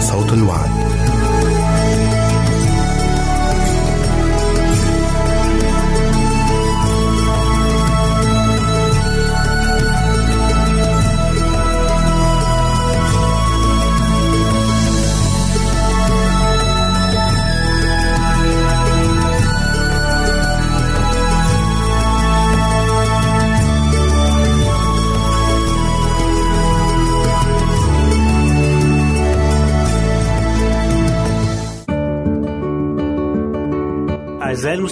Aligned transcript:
صوت 0.00 0.32
الوعد. 0.32 0.89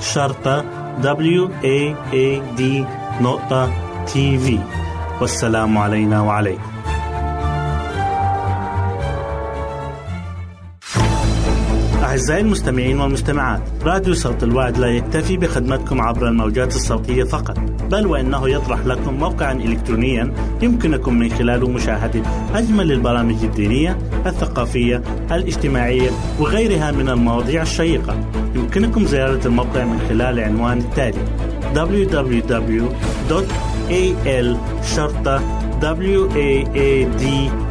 شرطة 0.00 0.64
W 1.02 1.48
A 1.64 1.94
A 2.14 2.58
D 2.58 2.62
نقطة 3.22 3.70
تي 4.06 4.38
في 4.38 4.58
والسلام 5.20 5.78
علينا 5.78 6.20
وعليكم. 6.20 6.62
أعزائي 12.02 12.40
المستمعين 12.40 13.00
والمستمعات 13.00 13.60
راديو 13.82 14.14
صوت 14.14 14.42
الوعد 14.42 14.78
لا 14.78 14.86
يكتفي 14.86 15.36
بخدمتكم 15.36 16.00
عبر 16.00 16.28
الموجات 16.28 16.76
الصوتية 16.76 17.24
فقط 17.24 17.58
بل 17.90 18.06
وإنه 18.06 18.50
يطرح 18.50 18.86
لكم 18.86 19.14
موقعا 19.14 19.52
إلكترونيا 19.52 20.34
يمكنكم 20.62 21.18
من 21.18 21.30
خلاله 21.30 21.68
مشاهدة 21.68 22.22
أجمل 22.54 22.92
البرامج 22.92 23.44
الدينية 23.44 23.98
الثقافية 24.26 25.02
الاجتماعية 25.30 26.10
وغيرها 26.40 26.90
من 26.90 27.08
المواضيع 27.08 27.62
الشيقة. 27.62 28.16
يمكنكم 28.54 29.04
زيارة 29.04 29.46
الموقع 29.46 29.84
من 29.84 30.00
خلال 30.08 30.38
العنوان 30.38 30.78
التالي 30.78 31.18
www.al 31.74 33.28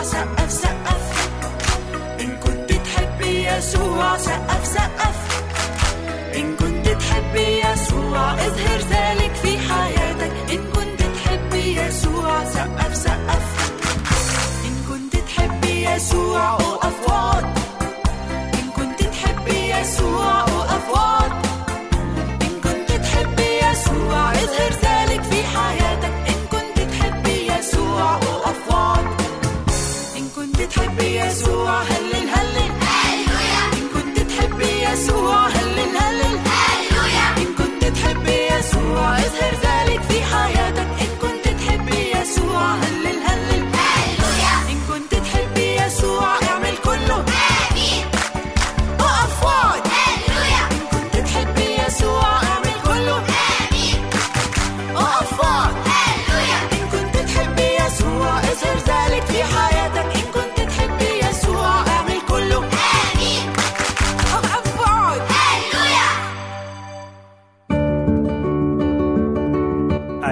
سقف 0.00 0.50
سقف 0.50 1.04
إن 2.20 2.30
كنت 2.36 2.70
تحب 2.72 3.20
يسوع 3.20 4.16
سقف 4.16 4.62
سقف 4.66 5.18
إن 6.36 6.56
كنت 6.56 6.86
تحب 6.88 7.34
يسوع 7.36 8.32
اظهر 8.34 8.80
ذلك 8.90 9.32
في 9.42 9.52
حياتك. 9.68 10.32
إن 10.52 10.62
كنت 10.74 11.00
تحب 11.16 11.52
يسوع 11.54 12.44
سقف 12.44 12.96
سقف 12.96 13.46
إن 14.66 14.74
كنت 14.88 15.14
تحب 15.16 15.64
يسوع 15.64 16.50
أوقف 16.50 16.96
وعد 17.08 17.44
إن 18.58 18.66
كنت 18.76 19.00
تحب 19.02 19.46
يسوع 19.48 20.40
أوقف 20.40 20.84
وعد 20.94 21.32
إن 22.42 22.54
كنت 22.64 22.90
تحب 23.04 23.38
يسوع 23.40 24.30
اظهر 24.32 24.72
ذلك 24.82 25.22
في 25.22 25.40
حياتك. 25.56 25.81
الوعد. 30.78 31.02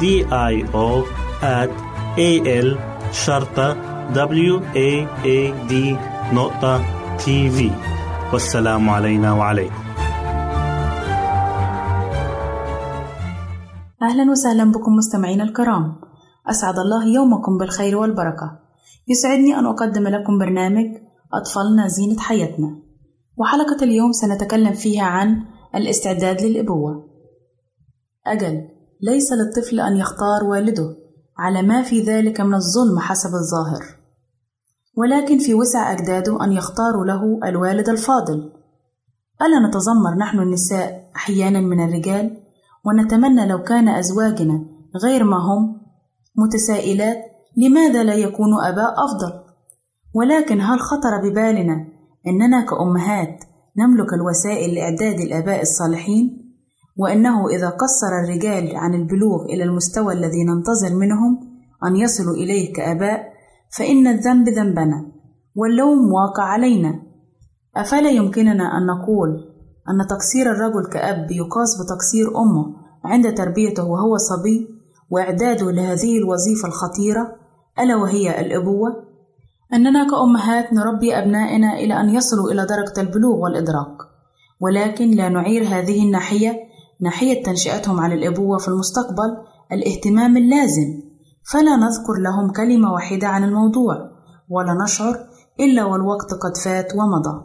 D 0.00 0.04
I 0.32 0.54
O 0.74 1.04
at 1.42 1.70
A 2.16 2.30
L 2.66 2.68
شرطة 3.12 3.68
W 4.12 4.54
A 4.74 4.90
A 5.24 5.38
D 5.70 5.72
نقطة 6.34 6.84
تي 7.16 7.50
في 7.50 7.70
والسلام 8.32 8.90
علينا 8.90 9.32
وعليكم. 9.32 9.82
أهلا 14.02 14.30
وسهلا 14.30 14.64
بكم 14.72 14.92
مستمعينا 14.92 15.44
الكرام. 15.44 15.96
أسعد 16.50 16.78
الله 16.78 17.04
يومكم 17.14 17.58
بالخير 17.58 17.96
والبركة. 17.96 18.58
يسعدني 19.08 19.58
أن 19.58 19.66
أقدم 19.66 20.08
لكم 20.08 20.38
برنامج 20.38 20.86
أطفالنا 21.34 21.88
زينة 21.88 22.18
حياتنا. 22.18 22.82
وحلقة 23.36 23.84
اليوم 23.84 24.12
سنتكلم 24.12 24.72
فيها 24.72 25.04
عن 25.04 25.42
الاستعداد 25.74 26.42
للأبوة. 26.42 27.10
أجل. 28.26 28.79
ليس 29.02 29.32
للطفل 29.32 29.80
أن 29.80 29.96
يختار 29.96 30.44
والده 30.44 30.96
على 31.38 31.62
ما 31.62 31.82
في 31.82 32.00
ذلك 32.00 32.40
من 32.40 32.54
الظلم 32.54 32.98
حسب 32.98 33.30
الظاهر. 33.34 33.84
ولكن 34.96 35.38
في 35.38 35.54
وسع 35.54 35.92
أجداده 35.92 36.44
أن 36.44 36.52
يختاروا 36.52 37.04
له 37.04 37.48
الوالد 37.48 37.88
الفاضل. 37.88 38.52
ألا 39.42 39.68
نتذمر 39.68 40.14
نحن 40.18 40.38
النساء 40.38 41.10
أحيانا 41.16 41.60
من 41.60 41.84
الرجال؟ 41.84 42.40
ونتمنى 42.84 43.46
لو 43.46 43.62
كان 43.62 43.88
أزواجنا 43.88 44.66
غير 45.02 45.24
ما 45.24 45.36
هم 45.36 45.80
متسائلات 46.36 47.16
لماذا 47.56 48.04
لا 48.04 48.14
يكونوا 48.14 48.68
آباء 48.68 48.94
أفضل؟ 49.04 49.40
ولكن 50.14 50.60
هل 50.60 50.80
خطر 50.80 51.18
ببالنا 51.22 51.86
أننا 52.26 52.66
كأمهات 52.66 53.44
نملك 53.76 54.14
الوسائل 54.14 54.74
لإعداد 54.74 55.20
الآباء 55.20 55.62
الصالحين؟ 55.62 56.49
وأنه 56.96 57.48
إذا 57.48 57.68
قصر 57.68 58.12
الرجال 58.24 58.76
عن 58.76 58.94
البلوغ 58.94 59.44
إلى 59.44 59.64
المستوى 59.64 60.14
الذي 60.14 60.44
ننتظر 60.44 60.96
منهم 60.96 61.40
أن 61.86 61.96
يصلوا 61.96 62.34
إليه 62.34 62.72
كآباء 62.72 63.32
فإن 63.78 64.06
الذنب 64.06 64.48
ذنبنا 64.48 65.12
واللوم 65.56 66.12
واقع 66.12 66.42
علينا. 66.42 67.02
أفلا 67.76 68.10
يمكننا 68.10 68.78
أن 68.78 68.86
نقول 68.86 69.28
أن 69.88 70.06
تقصير 70.06 70.50
الرجل 70.50 70.92
كأب 70.92 71.30
يقاس 71.30 71.68
بتقصير 71.82 72.28
أمه 72.38 72.74
عند 73.04 73.34
تربيته 73.34 73.84
وهو 73.84 74.16
صبي 74.16 74.68
وإعداده 75.10 75.70
لهذه 75.70 76.18
الوظيفة 76.18 76.68
الخطيرة 76.68 77.36
ألا 77.78 77.96
وهي 77.96 78.40
الأبوة؟ 78.40 79.10
أننا 79.74 80.06
كأمهات 80.10 80.72
نربي 80.72 81.18
أبنائنا 81.18 81.74
إلى 81.74 82.00
أن 82.00 82.08
يصلوا 82.08 82.50
إلى 82.50 82.66
درجة 82.66 83.00
البلوغ 83.00 83.36
والإدراك 83.36 83.96
ولكن 84.60 85.10
لا 85.10 85.28
نعير 85.28 85.62
هذه 85.62 86.04
الناحية 86.04 86.69
ناحية 87.02 87.42
تنشئتهم 87.42 88.00
على 88.00 88.14
الأبوة 88.14 88.58
في 88.58 88.68
المستقبل 88.68 89.36
الاهتمام 89.72 90.36
اللازم. 90.36 91.10
فلا 91.52 91.76
نذكر 91.76 92.14
لهم 92.22 92.52
كلمة 92.52 92.92
واحدة 92.92 93.26
عن 93.26 93.44
الموضوع 93.44 93.94
ولا 94.48 94.84
نشعر 94.84 95.16
إلا 95.60 95.84
والوقت 95.84 96.34
قد 96.42 96.56
فات 96.64 96.92
ومضى. 96.94 97.44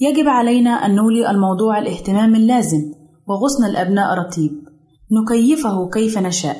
يجب 0.00 0.28
علينا 0.28 0.70
أن 0.70 0.94
نولي 0.94 1.30
الموضوع 1.30 1.78
الاهتمام 1.78 2.34
اللازم 2.34 2.92
وغصن 3.26 3.64
الأبناء 3.64 4.18
رطيب 4.18 4.52
نكيفه 5.12 5.90
كيف 5.90 6.18
نشاء. 6.18 6.56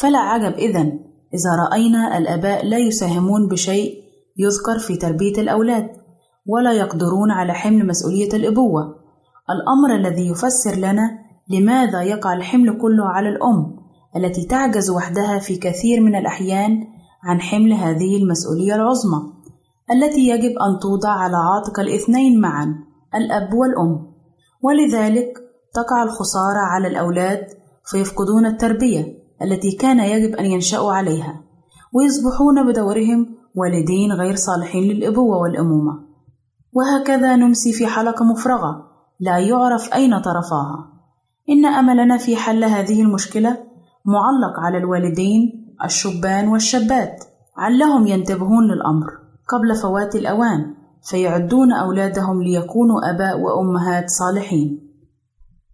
فلا 0.00 0.18
عجب 0.18 0.52
إذن 0.54 0.86
إذا 1.34 1.50
رأينا 1.68 2.18
الآباء 2.18 2.66
لا 2.66 2.78
يساهمون 2.78 3.48
بشيء 3.48 3.94
يذكر 4.36 4.78
في 4.78 4.96
تربية 4.96 5.40
الأولاد 5.40 5.88
ولا 6.46 6.72
يقدرون 6.72 7.30
على 7.30 7.52
حمل 7.54 7.86
مسؤولية 7.86 8.32
الأبوة. 8.32 8.97
الأمر 9.50 9.96
الذي 9.96 10.28
يفسر 10.28 10.74
لنا 10.74 11.18
لماذا 11.50 12.02
يقع 12.02 12.32
الحمل 12.32 12.78
كله 12.78 13.04
على 13.04 13.28
الأم 13.28 13.78
التي 14.16 14.46
تعجز 14.46 14.90
وحدها 14.90 15.38
في 15.38 15.56
كثير 15.56 16.00
من 16.00 16.16
الأحيان 16.16 16.84
عن 17.24 17.40
حمل 17.40 17.72
هذه 17.72 18.16
المسؤولية 18.16 18.74
العظمى 18.74 19.32
التي 19.90 20.28
يجب 20.28 20.50
أن 20.58 20.78
توضع 20.82 21.10
على 21.10 21.36
عاتق 21.36 21.80
الاثنين 21.80 22.40
معا 22.40 22.74
الأب 23.14 23.54
والأم. 23.54 24.08
ولذلك 24.62 25.38
تقع 25.74 26.02
الخسارة 26.02 26.58
على 26.58 26.88
الأولاد 26.88 27.46
فيفقدون 27.90 28.46
التربية 28.46 29.06
التي 29.42 29.72
كان 29.72 30.00
يجب 30.00 30.36
أن 30.36 30.44
ينشأوا 30.44 30.92
عليها 30.92 31.40
ويصبحون 31.94 32.72
بدورهم 32.72 33.26
والدين 33.54 34.12
غير 34.12 34.36
صالحين 34.36 34.82
للأبوة 34.82 35.38
والأمومة. 35.38 35.92
وهكذا 36.72 37.36
نمسي 37.36 37.72
في 37.72 37.86
حلقة 37.86 38.24
مفرغة 38.24 38.88
لا 39.20 39.38
يعرف 39.38 39.94
أين 39.94 40.20
طرفاها. 40.20 40.92
إن 41.48 41.66
أملنا 41.66 42.16
في 42.16 42.36
حل 42.36 42.64
هذه 42.64 43.02
المشكلة 43.02 43.50
معلق 44.04 44.60
على 44.66 44.78
الوالدين 44.78 45.40
الشبان 45.84 46.48
والشابات. 46.48 47.24
علهم 47.56 48.06
ينتبهون 48.06 48.64
للأمر. 48.64 49.06
قبل 49.48 49.76
فوات 49.82 50.14
الأوان 50.14 50.74
فيعدون 51.10 51.72
أولادهم 51.72 52.42
ليكونوا 52.42 53.10
أباء 53.10 53.40
وأمهات 53.40 54.04
صالحين. 54.08 54.92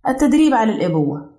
التدريب 0.09 0.55
على 0.55 0.73
الأبوة. 0.73 1.31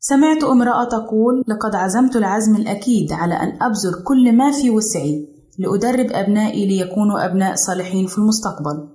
سمعت 0.00 0.44
امرأة 0.44 0.84
تقول: 0.84 1.44
لقد 1.48 1.74
عزمت 1.74 2.16
العزم 2.16 2.56
الأكيد 2.56 3.12
على 3.12 3.34
أن 3.34 3.48
أبذل 3.62 4.04
كل 4.04 4.36
ما 4.36 4.50
في 4.50 4.70
وسعي 4.70 5.28
لأدرب 5.58 6.06
أبنائي 6.10 6.66
ليكونوا 6.66 7.26
أبناء 7.26 7.54
صالحين 7.54 8.06
في 8.06 8.18
المستقبل، 8.18 8.88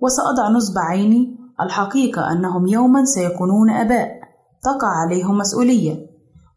وسأضع 0.00 0.48
نصب 0.56 0.78
عيني 0.78 1.43
الحقيقة 1.60 2.32
أنهم 2.32 2.66
يوما 2.66 3.04
سيكونون 3.04 3.70
أباء 3.70 4.08
تقع 4.62 4.88
عليهم 5.04 5.38
مسؤولية، 5.38 6.06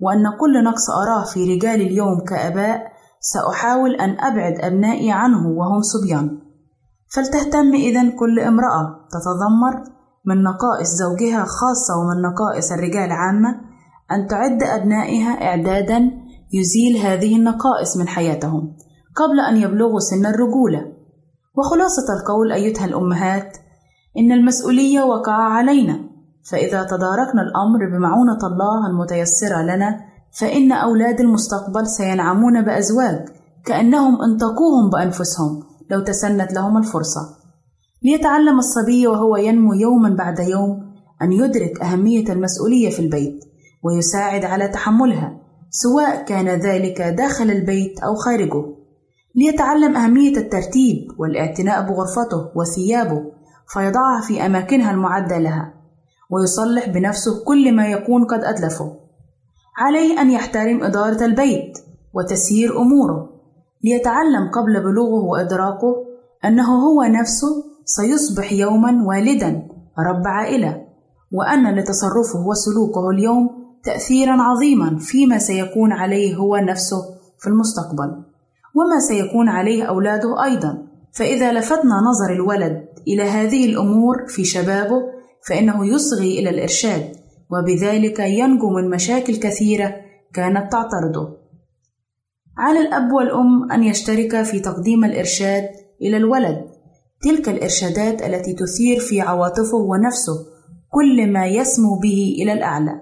وأن 0.01 0.23
كل 0.39 0.63
نقص 0.63 0.89
أراه 0.89 1.23
في 1.23 1.55
رجال 1.55 1.81
اليوم 1.81 2.19
كآباء 2.19 2.91
سأحاول 3.19 3.95
أن 3.95 4.19
أبعد 4.19 4.53
أبنائي 4.59 5.11
عنه 5.11 5.47
وهم 5.47 5.81
صبيان. 5.81 6.39
فلتهتم 7.15 7.73
إذا 7.73 8.09
كل 8.09 8.39
امرأة 8.39 9.07
تتذمر 9.11 9.97
من 10.25 10.43
نقائص 10.43 10.89
زوجها 10.89 11.45
خاصة 11.45 11.93
ومن 11.99 12.21
نقائص 12.21 12.71
الرجال 12.71 13.11
عامة 13.11 13.49
أن 14.11 14.27
تعد 14.27 14.63
أبنائها 14.63 15.29
إعدادا 15.29 16.11
يزيل 16.53 16.97
هذه 16.97 17.35
النقائص 17.35 17.97
من 17.97 18.07
حياتهم 18.07 18.75
قبل 19.15 19.39
أن 19.39 19.57
يبلغوا 19.57 19.99
سن 19.99 20.25
الرجولة 20.25 20.93
وخلاصة 21.55 22.13
القول 22.19 22.51
أيتها 22.51 22.85
الأمهات 22.85 23.57
إن 24.17 24.31
المسؤولية 24.31 25.01
وقع 25.01 25.33
علينا. 25.33 25.99
فإذا 26.51 26.83
تداركنا 26.83 27.41
الأمر 27.41 27.97
بمعونة 27.97 28.39
الله 28.43 28.87
المتيسرة 28.89 29.61
لنا 29.61 29.99
فإن 30.39 30.71
أولاد 30.71 31.19
المستقبل 31.19 31.87
سينعمون 31.87 32.61
بأزواج 32.61 33.25
كأنهم 33.65 34.21
انتقوهم 34.21 34.89
بأنفسهم 34.89 35.63
لو 35.91 35.99
تسنت 35.99 36.53
لهم 36.53 36.77
الفرصة. 36.77 37.21
ليتعلم 38.03 38.57
الصبي 38.59 39.07
وهو 39.07 39.35
ينمو 39.37 39.73
يوما 39.73 40.09
بعد 40.09 40.39
يوم 40.39 40.87
أن 41.21 41.31
يدرك 41.31 41.81
أهمية 41.81 42.33
المسؤولية 42.33 42.89
في 42.89 42.99
البيت 42.99 43.39
ويساعد 43.83 44.45
على 44.45 44.67
تحملها 44.67 45.39
سواء 45.69 46.25
كان 46.25 46.47
ذلك 46.47 47.01
داخل 47.01 47.51
البيت 47.51 47.99
أو 47.99 48.15
خارجه. 48.15 48.65
ليتعلم 49.35 49.95
أهمية 49.95 50.37
الترتيب 50.37 50.97
والإعتناء 51.19 51.81
بغرفته 51.81 52.51
وثيابه 52.55 53.36
فيضعها 53.73 54.21
في 54.21 54.45
أماكنها 54.45 54.91
المعدة 54.91 55.37
لها 55.37 55.73
ويصلح 56.29 56.89
بنفسه 56.89 57.43
كل 57.43 57.75
ما 57.75 57.87
يكون 57.87 58.25
قد 58.25 58.43
أتلفه. 58.43 58.95
عليه 59.77 60.21
أن 60.21 60.31
يحترم 60.31 60.83
إدارة 60.83 61.25
البيت 61.25 61.77
وتسيير 62.13 62.81
أموره 62.81 63.29
ليتعلم 63.83 64.49
قبل 64.53 64.83
بلوغه 64.83 65.23
وإدراكه 65.25 65.95
أنه 66.45 66.87
هو 66.87 67.03
نفسه 67.03 67.63
سيصبح 67.85 68.53
يوما 68.53 69.03
والدا 69.07 69.67
رب 69.99 70.27
عائلة 70.27 70.85
وأن 71.31 71.75
لتصرفه 71.75 72.47
وسلوكه 72.47 73.09
اليوم 73.09 73.49
تأثيرا 73.83 74.41
عظيما 74.41 74.97
فيما 74.99 75.37
سيكون 75.37 75.91
عليه 75.91 76.35
هو 76.35 76.57
نفسه 76.57 76.97
في 77.39 77.47
المستقبل 77.47 78.23
وما 78.75 78.99
سيكون 79.07 79.49
عليه 79.49 79.83
أولاده 79.83 80.43
أيضا. 80.43 80.87
فإذا 81.13 81.51
لفتنا 81.51 81.95
نظر 82.09 82.33
الولد 82.33 82.86
إلى 83.07 83.23
هذه 83.23 83.65
الأمور 83.65 84.27
في 84.27 84.45
شبابه 84.45 85.01
فإنه 85.47 85.85
يصغي 85.85 86.39
إلى 86.39 86.49
الإرشاد 86.49 87.15
وبذلك 87.51 88.19
ينجو 88.19 88.69
من 88.69 88.89
مشاكل 88.89 89.35
كثيرة 89.35 89.95
كانت 90.33 90.71
تعترضه. 90.71 91.37
على 92.57 92.79
الأب 92.79 93.11
والأم 93.11 93.71
أن 93.71 93.83
يشتركا 93.83 94.43
في 94.43 94.59
تقديم 94.59 95.05
الإرشاد 95.05 95.69
إلى 96.01 96.17
الولد. 96.17 96.67
تلك 97.21 97.49
الإرشادات 97.49 98.21
التي 98.21 98.53
تثير 98.53 98.99
في 98.99 99.21
عواطفه 99.21 99.77
ونفسه 99.77 100.45
كل 100.89 101.31
ما 101.31 101.47
يسمو 101.47 101.99
به 101.99 102.35
إلى 102.41 102.53
الأعلى. 102.53 103.01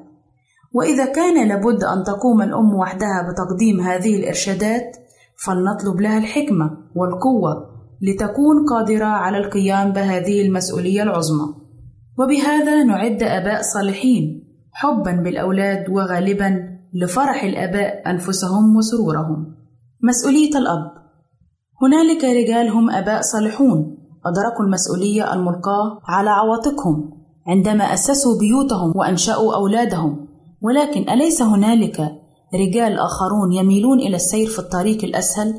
وإذا 0.73 1.05
كان 1.05 1.47
لابد 1.47 1.83
أن 1.83 2.03
تقوم 2.03 2.41
الأم 2.41 2.73
وحدها 2.73 3.31
بتقديم 3.31 3.79
هذه 3.79 4.15
الإرشادات 4.15 4.97
فلنطلب 5.45 6.01
لها 6.01 6.17
الحكمة 6.17 6.77
والقوة 6.95 7.74
لتكون 8.01 8.65
قادرة 8.69 9.05
على 9.05 9.37
القيام 9.37 9.91
بهذه 9.91 10.41
المسؤولية 10.41 11.03
العظمى. 11.03 11.47
وبهذا 12.19 12.83
نعد 12.83 13.23
آباء 13.23 13.61
صالحين 13.61 14.43
حبا 14.71 15.11
بالأولاد 15.11 15.89
وغالبا 15.89 16.77
لفرح 16.93 17.43
الآباء 17.43 18.09
أنفسهم 18.11 18.75
وسرورهم. 18.75 19.55
مسؤولية 20.03 20.57
الأب. 20.57 20.91
هنالك 21.81 22.23
رجال 22.23 22.69
هم 22.69 22.89
آباء 22.89 23.21
صالحون 23.21 23.97
أدركوا 24.25 24.65
المسؤولية 24.65 25.33
الملقاة 25.33 25.99
على 26.07 26.29
عواتقهم 26.29 27.11
عندما 27.47 27.83
أسسوا 27.83 28.39
بيوتهم 28.39 28.91
وأنشأوا 28.95 29.55
أولادهم. 29.55 30.27
ولكن 30.61 31.09
أليس 31.09 31.41
هنالك 31.41 31.99
رجال 32.53 32.99
آخرون 32.99 33.53
يميلون 33.53 33.99
إلى 33.99 34.15
السير 34.15 34.47
في 34.47 34.59
الطريق 34.59 35.03
الأسهل 35.03 35.53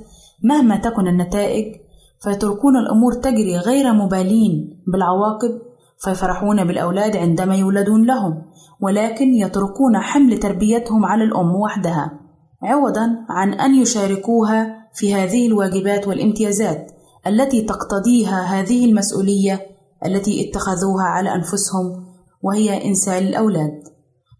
مهما 0.44 0.76
تكن 0.76 1.08
النتائج؟ 1.08 1.85
فيتركون 2.22 2.76
الأمور 2.76 3.12
تجري 3.12 3.58
غير 3.58 3.92
مبالين 3.92 4.82
بالعواقب 4.86 5.60
فيفرحون 5.98 6.64
بالأولاد 6.64 7.16
عندما 7.16 7.56
يولدون 7.56 8.06
لهم 8.06 8.42
ولكن 8.80 9.34
يتركون 9.34 9.98
حمل 9.98 10.38
تربيتهم 10.38 11.04
على 11.04 11.24
الأم 11.24 11.54
وحدها. 11.54 12.20
عوضا 12.62 13.16
عن 13.30 13.54
أن 13.54 13.74
يشاركوها 13.74 14.88
في 14.94 15.14
هذه 15.14 15.46
الواجبات 15.46 16.08
والامتيازات 16.08 16.92
التي 17.26 17.62
تقتضيها 17.62 18.42
هذه 18.42 18.84
المسؤولية 18.84 19.60
التي 20.06 20.50
اتخذوها 20.50 21.04
على 21.04 21.34
أنفسهم 21.34 22.06
وهي 22.42 22.88
إنسان 22.88 23.26
الأولاد. 23.26 23.82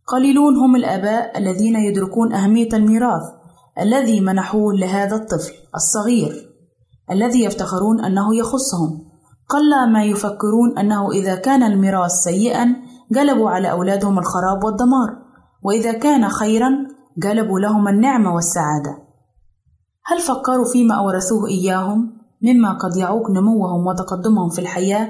قليلون 0.06 0.56
هم 0.56 0.76
الآباء 0.76 1.38
الذين 1.38 1.76
يدركون 1.76 2.33
أهمية 2.33 2.68
الميراث 2.73 3.23
الذي 3.80 4.21
منحوه 4.21 4.75
لهذا 4.75 5.16
الطفل 5.16 5.52
الصغير. 5.75 6.55
الذي 7.10 7.44
يفتخرون 7.44 8.04
أنه 8.04 8.36
يخصهم. 8.36 9.06
قل 9.48 9.92
ما 9.92 10.04
يفكرون 10.04 10.78
أنه 10.78 11.10
إذا 11.10 11.34
كان 11.34 11.62
الميراث 11.62 12.10
سيئا 12.10 12.76
جلبوا 13.12 13.50
على 13.50 13.70
أولادهم 13.70 14.18
الخراب 14.18 14.64
والدمار. 14.64 15.26
وإذا 15.62 15.92
كان 15.92 16.28
خيرا 16.28 16.70
جلبوا 17.18 17.60
لهم 17.60 17.88
النعمة 17.88 18.34
والسعادة. 18.34 19.06
هل 20.06 20.20
فكروا 20.20 20.72
فيما 20.72 20.94
أورثوه 20.94 21.48
إياهم 21.48 22.16
مما 22.42 22.72
قد 22.72 22.96
يعوق 22.96 23.30
نموهم 23.30 23.86
وتقدمهم 23.86 24.48
في 24.48 24.58
الحياة 24.58 25.08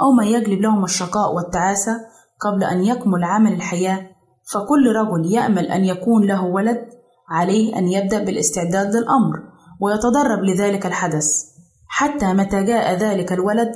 أو 0.00 0.12
ما 0.12 0.24
يجلب 0.24 0.60
لهم 0.60 0.84
الشقاء 0.84 1.34
والتعاسة 1.34 1.92
قبل 2.40 2.64
أن 2.64 2.84
يكمل 2.84 3.24
عمل 3.24 3.52
الحياة؟ 3.52 4.10
فكل 4.52 4.92
رجل 4.96 5.32
يأمل 5.32 5.66
أن 5.66 5.84
يكون 5.84 6.26
له 6.26 6.44
ولد 6.44 6.86
عليه 7.28 7.78
أن 7.78 7.88
يبدأ 7.88 8.24
بالاستعداد 8.24 8.96
للأمر. 8.96 9.51
ويتدرب 9.82 10.40
لذلك 10.44 10.86
الحدث 10.86 11.26
حتى 11.88 12.32
متى 12.32 12.64
جاء 12.64 12.94
ذلك 13.04 13.32
الولد 13.32 13.72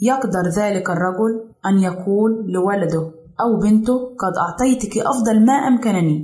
يقدر 0.00 0.44
ذلك 0.56 0.90
الرجل 0.90 1.32
أن 1.66 1.78
يقول 1.78 2.30
لولده 2.52 3.02
أو 3.40 3.60
بنته 3.62 3.98
قد 4.22 4.34
أعطيتك 4.44 4.98
أفضل 4.98 5.44
ما 5.46 5.52
أمكنني 5.52 6.18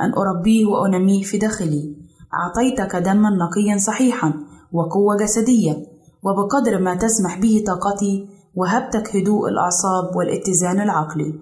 أن 0.00 0.10
أربيه 0.22 0.66
وأنميه 0.66 1.22
في 1.22 1.38
داخلي 1.38 1.96
أعطيتك 2.34 2.96
دما 2.96 3.30
نقيا 3.30 3.78
صحيحا 3.78 4.34
وقوة 4.72 5.16
جسدية 5.16 5.86
وبقدر 6.22 6.80
ما 6.80 6.94
تسمح 6.94 7.38
به 7.38 7.64
طاقتي 7.66 8.28
وهبتك 8.54 9.16
هدوء 9.16 9.48
الأعصاب 9.48 10.16
والاتزان 10.16 10.80
العقلي. 10.80 11.34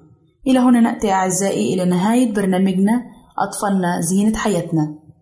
إلى 0.46 0.58
هنا 0.58 0.80
نأتي 0.80 1.12
أعزائي 1.12 1.74
إلى 1.74 1.84
نهاية 1.84 2.34
برنامجنا 2.34 3.02
أطفالنا 3.38 4.00
زينة 4.00 4.36
حياتنا. 4.38 4.94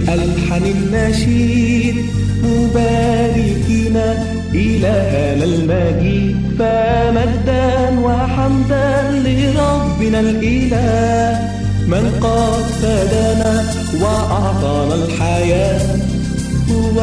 بألحن 0.00 0.64
النشيد 0.66 1.96
مباركين 2.44 3.96
إلهنا 4.54 5.44
المجيد 5.44 6.36
فمجدا 6.58 8.00
وحمدا 8.00 9.10
لربنا 9.24 10.20
الإله 10.20 11.38
من 11.88 12.04
قد 12.20 12.64
فدانا 12.82 13.64
وأعطانا 14.02 14.94
الحياة 14.94 15.96
هو 16.70 17.00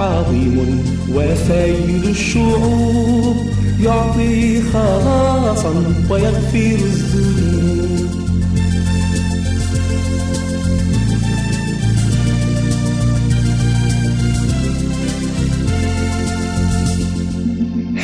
عظيم 0.00 0.84
وسيد 1.14 2.04
الشعوب 2.04 3.36
يعطي 3.82 4.62
خلاصا 4.62 5.72
ويغفر 6.10 6.78
الذنوب. 6.84 7.55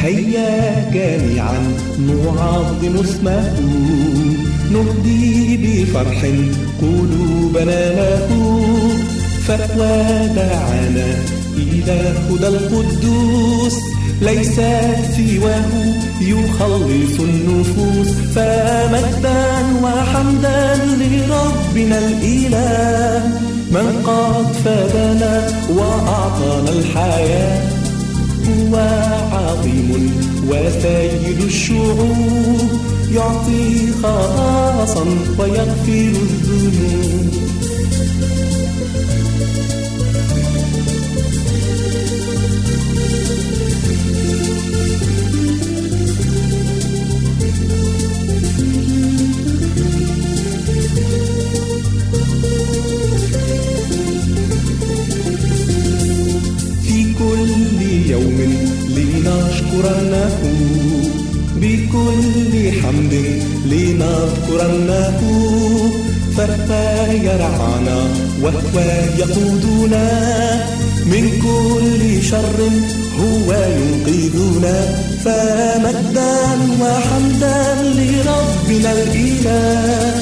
هيا 0.03 0.91
جميعا 0.91 1.75
نعظم 1.99 3.01
اسمه. 3.01 3.53
نهدي 4.73 5.57
بفرح 5.57 6.27
قلوبنا 6.83 7.91
له 7.91 8.29
فودعنا 9.47 11.15
إلى 11.57 12.15
هدى 12.31 12.49
القدوس. 12.49 13.75
ليس 14.21 14.61
سواه 15.17 15.71
يخلص 16.21 17.21
النفوس. 17.21 18.09
فمجدا 18.35 19.43
وحمدا 19.83 20.75
لربنا 20.77 21.99
الإله. 21.99 23.23
من 23.71 24.03
قد 24.05 24.53
فدنا 24.65 25.49
وأعطانا 25.71 26.71
الحياة. 26.71 27.72
هو 28.53 28.77
عظيم 29.33 30.13
وسيد 30.49 31.41
الشعوب 31.45 32.71
يعطي 33.15 33.93
خلاصا 34.03 35.05
ويغفر 35.39 36.13
الذنوب. 36.23 37.32
يرعانا 67.35 67.99
وهو 68.43 68.77
يقودنا 69.19 70.07
من 71.07 71.25
كل 71.47 72.23
شر 72.25 72.59
هو 73.19 73.53
ينقذنا 73.53 74.77
فمجدا 75.25 76.35
وحمدا 76.81 77.59
لربنا 77.99 78.93
الإله 78.93 80.15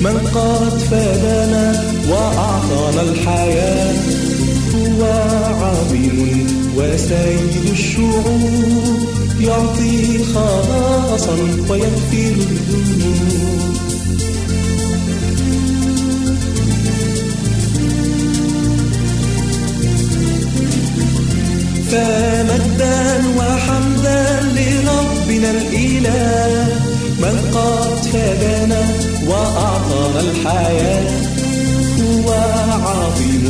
من 0.00 0.16
قد 0.34 0.78
فدانا 0.90 1.66
وأعطانا 2.10 3.02
الحياة 3.02 3.94
هو 4.74 5.04
عظيم 5.62 6.46
وسيد 6.76 7.70
الشعوب 7.72 9.08
يعطي 9.40 10.24
خلاصا 10.24 11.36
ويغفر 11.68 12.34
الذنوب. 12.50 13.57
فمجدا 21.90 23.22
وحمدا 23.38 24.40
لربنا 24.56 25.50
الإله 25.50 26.66
من 27.18 27.36
قد 27.54 28.04
فدانا 28.12 28.82
وأعطانا 29.26 30.20
الحياة. 30.20 31.10
هو 32.00 32.30
عظيم 32.86 33.44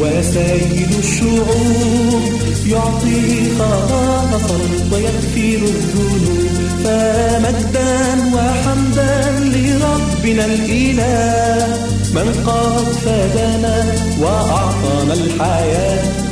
وسيد 0.00 0.90
الشعوب 0.98 2.22
يعطي 2.66 3.50
خلاصا 3.58 4.58
ويغفر 4.92 5.60
الذنوب. 5.74 6.46
فمجدا 6.84 7.94
وحمدا 8.34 9.14
لربنا 9.40 10.44
الإله 10.44 11.78
من 12.14 12.28
قد 12.46 12.86
فدانا 13.04 13.84
وأعطانا 14.20 15.14
الحياة. 15.14 16.25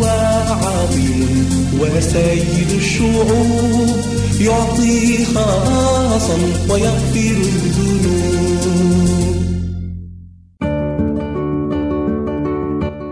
هو 0.00 0.04
عظيم 0.66 1.46
وسيد 1.80 2.70
الشعوب 2.76 3.88
يعطي 4.40 5.24
خلاصا 5.24 6.38
ويغفر 6.70 7.36
الذنوب. 7.36 8.36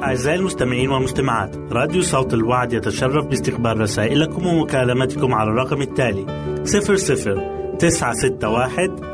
أعزائي 0.03 0.39
المستمعين 0.39 0.91
والمستمعات 0.91 1.57
راديو 1.73 2.03
صوت 2.03 2.35
الوعد 2.35 2.73
يتشرف 2.73 3.27
باستقبال 3.27 3.81
رسائلكم 3.81 4.47
ومكالمتكم 4.47 5.35
على 5.35 5.51
الرقم 5.51 5.83
التالي 5.83 6.27
00 6.65 7.77
961 7.79 9.14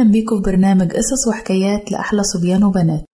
أهلا 0.00 0.12
بيكم 0.12 0.36
في 0.36 0.42
برنامج 0.42 0.92
قصص 0.92 1.28
وحكايات 1.28 1.92
لأحلى 1.92 2.22
صبيان 2.22 2.64
وبنات. 2.64 3.04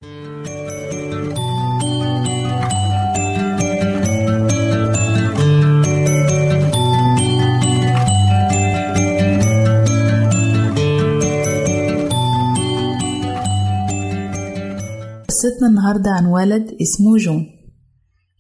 قصتنا 15.29 15.68
النهاردة 15.68 16.11
عن 16.11 16.27
ولد 16.27 16.77
اسمه 16.83 17.16
جون. 17.16 17.46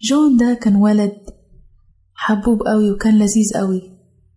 جون 0.02 0.36
ده 0.36 0.58
كان 0.62 0.76
ولد 0.76 1.12
حبوب 2.14 2.62
قوي 2.66 2.90
وكان 2.90 3.18
لذيذ 3.18 3.52
قوي. 3.56 3.82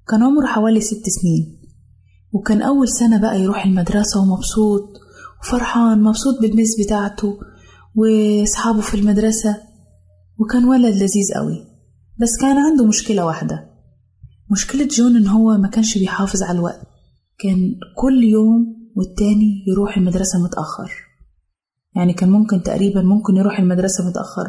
كان 0.08 0.24
عمره 0.24 0.46
حوالي 0.46 0.82
ست 0.82 1.10
سنين. 1.22 1.59
وكان 2.34 2.62
أول 2.62 2.88
سنة 2.90 3.22
بقى 3.22 3.42
يروح 3.42 3.66
المدرسة 3.66 4.22
ومبسوط 4.22 4.90
وفرحان 5.42 6.02
مبسوط 6.04 6.42
بالميس 6.42 6.76
بتاعته 6.86 7.40
وأصحابه 7.96 8.82
في 8.82 8.94
المدرسة. 8.98 9.58
وكان 10.40 10.66
ولد 10.66 10.96
لذيذ 10.96 11.34
قوي 11.36 11.66
بس 12.22 12.30
كان 12.42 12.58
عنده 12.58 12.86
مشكلة 12.86 13.26
واحدة. 13.26 13.70
مشكلة 14.52 14.88
جون 14.88 15.16
إن 15.16 15.28
هو 15.28 15.58
ما 15.58 15.68
كانش 15.68 15.98
بيحافظ 15.98 16.44
على 16.44 16.58
الوقت. 16.58 16.82
كان 17.40 17.72
كل 17.98 18.24
يوم 18.24 18.76
والتاني 18.96 19.64
يروح 19.68 19.98
المدرسة 19.98 20.40
متأخر. 20.44 20.92
يعني 21.96 22.14
كان 22.14 22.30
ممكن 22.30 22.64
تقريبا 22.64 23.02
ممكن 23.02 23.36
يروح 23.36 23.60
المدرسة 23.60 24.08
متأخر 24.10 24.48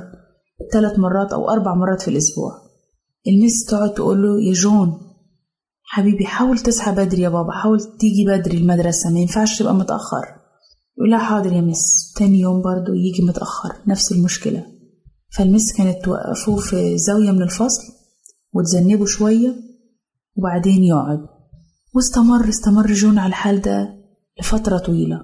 ثلاث 0.72 0.98
مرات 0.98 1.32
أو 1.32 1.50
أربع 1.50 1.74
مرات 1.74 2.02
في 2.02 2.08
الأسبوع. 2.08 2.52
الميس 3.28 3.64
تقعد 3.68 3.94
تقوله 3.94 4.42
يا 4.42 4.52
جون 4.52 5.00
حبيبي 5.92 6.26
حاول 6.26 6.58
تصحى 6.58 6.92
بدري 6.92 7.22
يا 7.22 7.28
بابا 7.28 7.52
حاول 7.52 7.80
تيجي 7.80 8.24
بدري 8.26 8.58
المدرسة 8.58 9.10
ما 9.10 9.18
ينفعش 9.20 9.58
تبقى 9.58 9.74
متأخر. 9.74 10.24
يقول 10.98 11.10
لها 11.10 11.18
حاضر 11.18 11.52
يا 11.52 11.60
مس. 11.60 12.12
تاني 12.16 12.40
يوم 12.40 12.62
برضو 12.62 12.92
يجي 12.92 13.22
متأخر 13.22 13.72
نفس 13.86 14.12
المشكلة. 14.12 14.66
فالمس 15.36 15.72
كانت 15.76 16.04
توقفه 16.04 16.56
في 16.56 16.98
زاوية 16.98 17.30
من 17.30 17.42
الفصل 17.42 17.82
وتذنبه 18.52 19.06
شوية 19.06 19.54
وبعدين 20.36 20.84
يقعد. 20.84 21.20
واستمر 21.94 22.48
استمر 22.48 22.92
جون 22.92 23.18
على 23.18 23.28
الحال 23.28 23.60
ده 23.60 23.88
لفترة 24.40 24.78
طويلة. 24.78 25.20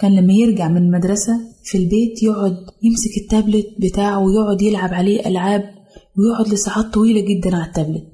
كان 0.00 0.16
لما 0.16 0.32
يرجع 0.32 0.68
من 0.68 0.76
المدرسة 0.76 1.32
في 1.64 1.78
البيت 1.78 2.22
يقعد 2.22 2.56
يمسك 2.82 3.22
التابلت 3.24 3.66
بتاعه 3.82 4.18
ويقعد 4.18 4.62
يلعب 4.62 4.94
عليه 4.94 5.26
ألعاب 5.26 5.62
ويقعد 6.18 6.48
لساعات 6.54 6.84
طويلة 6.94 7.20
جدا 7.20 7.56
على 7.56 7.66
التابلت. 7.66 8.11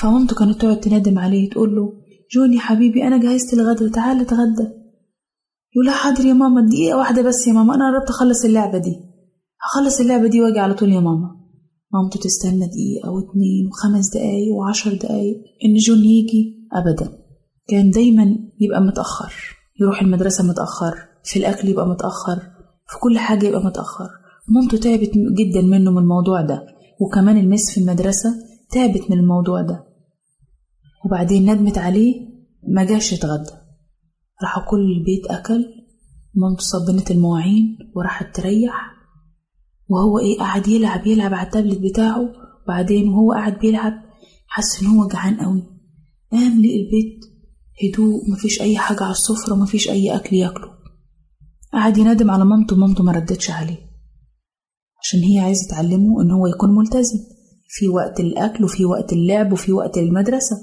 فمامته 0.00 0.36
كانت 0.36 0.60
تقعد 0.60 0.80
تندم 0.80 1.18
عليه 1.18 1.50
تقول 1.50 1.76
له 1.76 1.92
جون 2.34 2.52
يا 2.52 2.60
حبيبي 2.60 3.02
أنا 3.06 3.18
جهزت 3.18 3.54
الغدا 3.54 3.88
تعال 3.88 4.20
اتغدى. 4.20 4.68
يقول 5.74 5.86
لها 5.86 5.94
حاضر 5.94 6.24
يا 6.26 6.32
ماما 6.32 6.66
دقيقة 6.68 6.98
واحدة 6.98 7.22
بس 7.22 7.46
يا 7.46 7.52
ماما 7.52 7.74
أنا 7.74 7.84
قربت 7.90 8.08
أخلص 8.10 8.44
اللعبة 8.44 8.78
دي. 8.78 8.96
هخلص 9.62 10.00
اللعبة 10.00 10.26
دي 10.28 10.40
وأجي 10.40 10.58
على 10.58 10.74
طول 10.74 10.92
يا 10.92 11.00
ماما. 11.00 11.30
مامته 11.92 12.20
تستنى 12.20 12.66
دقيقة 12.66 13.10
واتنين 13.10 13.66
وخمس 13.66 14.08
دقايق 14.14 14.54
وعشر 14.54 14.94
دقايق 14.94 15.36
إن 15.64 15.74
جون 15.74 15.98
يجي 15.98 16.68
أبدا. 16.72 17.18
كان 17.68 17.90
دايما 17.90 18.36
يبقى 18.60 18.80
متأخر 18.80 19.32
يروح 19.80 20.02
المدرسة 20.02 20.44
متأخر 20.44 20.94
في 21.24 21.38
الأكل 21.38 21.68
يبقى 21.68 21.88
متأخر 21.88 22.36
في 22.88 22.98
كل 23.00 23.18
حاجة 23.18 23.46
يبقى 23.46 23.64
متأخر. 23.64 24.08
مامته 24.48 24.78
تعبت 24.78 25.10
جدا 25.38 25.62
منه 25.62 25.90
من 25.90 25.98
الموضوع 25.98 26.40
ده. 26.40 26.66
وكمان 27.00 27.36
المس 27.38 27.70
في 27.70 27.80
المدرسة 27.80 28.30
تعبت 28.70 29.10
من 29.10 29.18
الموضوع 29.18 29.62
ده. 29.62 29.84
وبعدين 31.04 31.50
ندمت 31.50 31.78
عليه 31.78 32.14
ما 32.68 32.84
جاش 32.84 33.12
يتغدى. 33.12 33.50
راحوا 34.42 34.70
كل 34.70 34.92
البيت 34.98 35.26
أكل 35.26 35.64
مامته 36.34 36.62
صبنت 36.62 37.10
المواعين 37.10 37.78
وراحت 37.96 38.36
تريح. 38.36 38.90
وهو 39.88 40.18
إيه 40.18 40.38
قاعد 40.38 40.68
يلعب 40.68 41.06
يلعب 41.06 41.34
على 41.34 41.46
التابلت 41.46 41.78
بتاعه. 41.78 42.32
وبعدين 42.64 43.08
وهو 43.08 43.32
قاعد 43.32 43.58
بيلعب 43.58 43.92
حس 44.48 44.82
إن 44.82 44.86
هو 44.88 45.08
جعان 45.08 45.36
قوي. 45.40 45.62
قام 46.32 46.60
لقي 46.60 46.80
البيت 46.80 47.20
هدوء 47.84 48.30
مفيش 48.30 48.60
أي 48.60 48.78
حاجة 48.78 49.02
على 49.02 49.12
السفرة 49.12 49.54
مفيش 49.54 49.88
أي 49.88 50.16
أكل 50.16 50.36
ياكله. 50.36 50.74
قعد 51.72 51.98
ينادم 51.98 52.30
على 52.30 52.44
مامته 52.44 52.76
ومامته 52.76 53.04
ما 53.04 53.12
ردتش 53.12 53.50
عليه. 53.50 53.78
عشان 55.00 55.20
هي 55.20 55.38
عايزة 55.38 55.68
تعلمه 55.70 56.22
إن 56.22 56.30
هو 56.30 56.46
يكون 56.46 56.74
ملتزم. 56.74 57.33
في 57.76 57.88
وقت 57.88 58.20
الأكل 58.20 58.64
وفي 58.64 58.84
وقت 58.84 59.12
اللعب 59.12 59.52
وفي 59.52 59.72
وقت 59.72 59.98
المدرسة. 59.98 60.56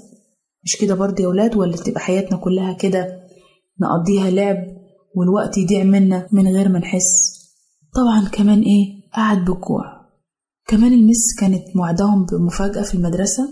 مش 0.64 0.76
كده 0.76 0.94
برضه 0.94 1.22
يا 1.22 1.28
ولاد 1.28 1.56
ولا 1.56 1.76
تبقى 1.76 2.00
حياتنا 2.00 2.36
كلها 2.38 2.72
كده 2.72 3.06
نقضيها 3.80 4.30
لعب 4.30 4.56
والوقت 5.16 5.58
يضيع 5.58 5.84
منا 5.84 6.28
من 6.32 6.48
غير 6.48 6.68
ما 6.68 6.78
نحس؟ 6.78 7.42
طبعا 7.94 8.28
كمان 8.28 8.60
إيه؟ 8.62 9.10
قعد 9.14 9.38
بالجوع. 9.38 10.02
كمان 10.66 10.92
المس 10.92 11.34
كانت 11.40 11.76
موعدهم 11.76 12.26
بمفاجأة 12.26 12.82
في 12.82 12.94
المدرسة. 12.94 13.48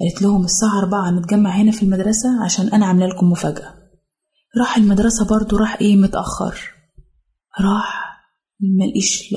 قالت 0.00 0.22
لهم 0.22 0.44
الساعة 0.44 0.78
أربعة 0.78 1.10
نتجمع 1.10 1.50
هنا 1.50 1.72
في 1.72 1.82
المدرسة 1.82 2.44
عشان 2.44 2.68
أنا 2.68 2.86
عاملة 2.86 3.06
لكم 3.06 3.30
مفاجأة. 3.30 3.74
راح 4.58 4.76
المدرسة 4.76 5.26
برضه 5.26 5.58
راح 5.58 5.80
إيه؟ 5.80 5.96
متأخر. 5.96 6.60
راح 7.60 8.08
ملقيش 8.60 9.34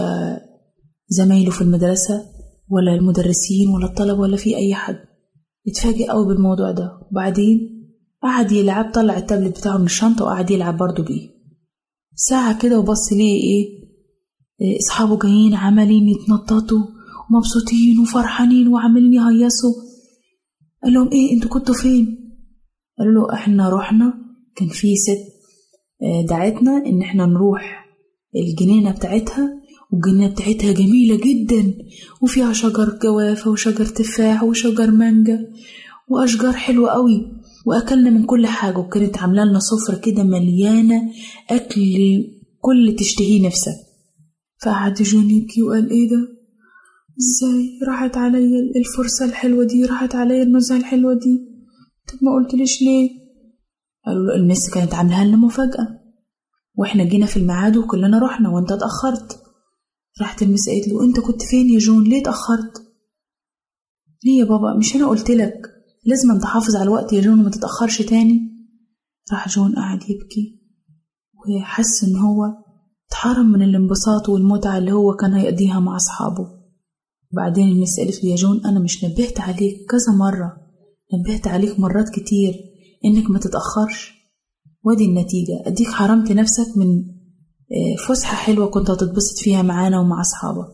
زمايله 1.08 1.52
في 1.52 1.62
المدرسة 1.62 2.26
ولا 2.72 2.96
المدرسين 2.96 3.70
ولا 3.70 3.86
الطلبة 3.86 4.20
ولا 4.20 4.38
في 4.38 4.56
أي 4.58 4.74
حد. 4.76 5.00
اتفاجئ 5.68 6.08
قوي 6.08 6.26
بالموضوع 6.28 6.72
ده. 6.72 6.92
وبعدين 7.12 7.60
قعد 8.24 8.52
يلعب 8.52 8.92
طلع 8.94 9.18
التابلت 9.18 9.58
بتاعه 9.60 9.78
من 9.78 9.86
الشنطة 9.86 10.26
وقعد 10.26 10.52
يلعب 10.52 10.78
برضه 10.78 11.04
بيه. 11.04 11.30
ساعة 12.16 12.60
كده 12.62 12.80
وبص 12.80 13.14
ليه 13.14 13.42
إيه 13.44 13.82
أصحابه 14.80 15.20
جايين 15.20 15.54
عمالين 15.54 16.10
يتنططوا 16.10 16.86
ومبسوطين 17.32 18.00
وفرحانين 18.00 18.68
وعمالين 18.68 19.14
يهيصوا. 19.14 19.74
قال 20.84 20.94
لهم 20.94 21.10
إيه 21.12 21.34
أنتوا 21.34 21.50
كنتوا 21.50 21.76
فين؟ 21.76 22.18
قالوا 23.00 23.14
له 23.28 23.34
إحنا 23.34 23.70
رحنا 23.70 24.14
كان 24.56 24.68
في 24.68 24.96
ست 24.96 25.32
آه، 26.04 26.26
دعتنا 26.30 26.78
إن 26.86 27.02
إحنا 27.02 27.26
نروح 27.26 27.86
الجنينة 28.36 28.92
بتاعتها 28.92 29.61
والجنينة 29.92 30.28
بتاعتها 30.32 30.72
جميلة 30.72 31.16
جدا 31.16 31.74
وفيها 32.22 32.54
شجر 32.54 33.00
جوافة 33.04 33.52
وشجر 33.52 33.86
تفاح 33.86 34.44
وشجر 34.44 34.92
مانجا 34.92 35.48
وأشجار 36.08 36.54
حلوة 36.54 36.90
قوي. 36.90 37.32
وأكلنا 37.66 38.10
من 38.10 38.26
كل 38.26 38.48
حاجة 38.48 38.78
وكانت 38.78 39.18
عاملة 39.18 39.44
لنا 39.44 39.60
سفرة 39.60 39.96
كده 39.98 40.24
مليانة 40.24 41.02
أكل 41.50 41.84
كل 42.60 42.96
تشتهيه 43.00 43.48
نفسك. 43.48 43.76
فقعد 44.64 44.94
جون 44.94 45.30
يبكي 45.30 45.62
وقال 45.62 45.90
إيه 45.90 46.10
ده؟ 46.10 46.18
إزاي؟ 47.20 47.80
راحت 47.88 48.18
عليا 48.18 48.60
الفرصة 48.76 49.26
الحلوة 49.26 49.64
دي 49.66 49.86
راحت 49.86 50.16
عليا 50.16 50.44
النزهة 50.44 50.78
الحلوة 50.78 51.14
دي. 51.14 51.40
طب 52.08 52.18
ما 52.22 52.34
قلتليش 52.34 52.82
ليه؟ 52.82 53.10
قالوا 54.06 54.38
له 54.48 54.56
كانت 54.74 54.94
عاملها 54.94 55.26
لنا 55.26 55.38
مفاجأة. 55.38 55.88
وإحنا 56.76 57.04
جينا 57.04 57.26
في 57.26 57.38
الميعاد 57.38 57.78
وكلنا 57.78 58.20
رحنا 58.20 58.50
وأنت 58.50 58.72
اتأخرت. 58.72 59.41
راحت 60.22 60.42
المس 60.42 60.70
قالت 60.70 60.88
له 60.88 61.04
أنت 61.04 61.20
كنت 61.20 61.42
فين 61.42 61.70
يا 61.70 61.80
جون؟ 61.80 62.04
ليه 62.04 62.22
اتأخرت 62.22 62.84
ليه 64.26 64.40
يا 64.40 64.46
بابا؟ 64.46 64.78
مش 64.78 64.96
أنا 64.96 65.08
قلت 65.08 65.32
لك. 65.32 65.62
لازم 66.06 66.40
تحافظ 66.40 66.76
على 66.76 66.84
الوقت 66.84 67.14
يا 67.14 67.22
جون 67.22 67.40
وما 67.40 67.50
تتأخرش 67.50 68.02
تاني. 68.02 68.52
راح 69.32 69.50
جون 69.50 69.76
قعد 69.76 70.04
يبكي 70.10 70.62
وحس 71.36 72.04
إن 72.04 72.16
هو 72.16 72.44
اتحرم 73.10 73.52
من 73.52 73.62
الانبساط 73.62 74.30
والمتعة 74.30 74.78
اللي 74.78 74.92
هو 74.92 75.16
كان 75.16 75.34
هيقضيها 75.34 75.80
مع 75.80 75.96
أصحابه. 75.96 76.48
بعدين 77.32 77.68
المس 77.68 78.00
قالت 78.00 78.24
له 78.24 78.30
يا 78.30 78.36
جون 78.36 78.66
أنا 78.66 78.80
مش 78.80 79.04
نبهت 79.04 79.40
عليك 79.40 79.78
كذا 79.90 80.18
مرة. 80.20 80.58
نبهت 81.14 81.48
عليك 81.48 81.80
مرات 81.80 82.10
كتير 82.10 82.54
إنك 83.06 83.30
ما 83.30 83.40
تتأخرش. 83.40 84.14
وأدي 84.84 85.06
النتيجة. 85.06 85.62
أديك 85.66 85.88
حرمت 85.88 86.32
نفسك 86.32 86.78
من 86.78 87.04
فسحة 88.08 88.36
حلوة 88.36 88.68
كنت 88.68 88.90
هتتبسط 88.90 89.38
فيها 89.38 89.62
معانا 89.62 90.00
ومع 90.00 90.22
أصحابك. 90.22 90.74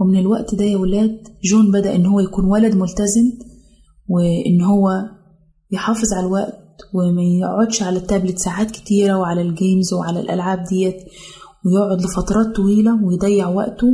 ومن 0.00 0.18
الوقت 0.18 0.54
ده 0.54 0.64
يا 0.64 0.76
ولاد 0.76 1.18
جون 1.44 1.70
بدأ 1.72 1.94
إن 1.94 2.06
هو 2.06 2.20
يكون 2.20 2.44
ولد 2.44 2.74
ملتزم 2.74 3.24
وإن 4.08 4.60
هو 4.62 4.90
يحافظ 5.72 6.12
على 6.12 6.26
الوقت 6.26 6.54
وما 6.94 7.22
يقعدش 7.22 7.82
على 7.82 7.96
التابلت 7.98 8.38
ساعات 8.38 8.70
كتيرة 8.70 9.18
وعلى 9.18 9.42
ال 9.42 9.50
games 9.50 9.92
وعلى 9.92 10.20
الألعاب 10.20 10.64
ديت 10.70 10.96
ويقعد 11.66 12.02
لفترات 12.02 12.56
طويلة 12.56 13.04
ويضيع 13.04 13.48
وقته 13.48 13.86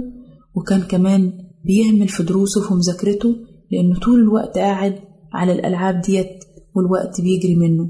وكان 0.54 0.82
كمان 0.82 1.32
بيهمل 1.64 2.08
في 2.08 2.22
دروسه 2.22 2.60
وفي 2.60 2.74
مذاكرته 2.74 3.36
لأنه 3.72 3.98
طول 4.00 4.20
الوقت 4.20 4.58
قاعد 4.58 4.98
على 5.32 5.52
الألعاب 5.52 6.00
ديت 6.00 6.44
والوقت 6.76 7.20
بيجري 7.20 7.54
منه. 7.56 7.88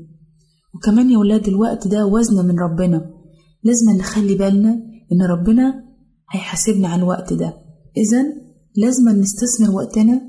وكمان 0.75 1.11
يا 1.11 1.19
ولاد 1.19 1.49
الوقت 1.49 1.89
ده 1.89 2.07
وزنة 2.07 2.47
من 2.47 2.61
ربنا. 2.61 3.11
لازم 3.65 3.91
نخلي 3.99 4.35
بالنا 4.35 4.71
إن 5.13 5.23
ربنا 5.31 5.85
هيحاسبنا 6.31 6.89
على 6.89 7.03
الوقت 7.03 7.33
ده. 7.33 7.57
إذا 7.97 8.25
لازم 8.77 9.09
نستثمر 9.09 9.71
وقتنا 9.77 10.21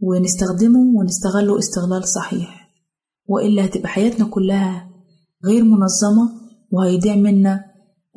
ونستخدمه 0.00 0.80
ونستغله 0.98 1.58
استغلال 1.58 2.08
صحيح. 2.08 2.70
وإلا 3.28 3.64
هتبقى 3.64 3.88
حياتنا 3.88 4.26
كلها 4.28 4.90
غير 5.44 5.64
منظمة 5.64 6.30
وهيضيع 6.72 7.16
منا 7.16 7.64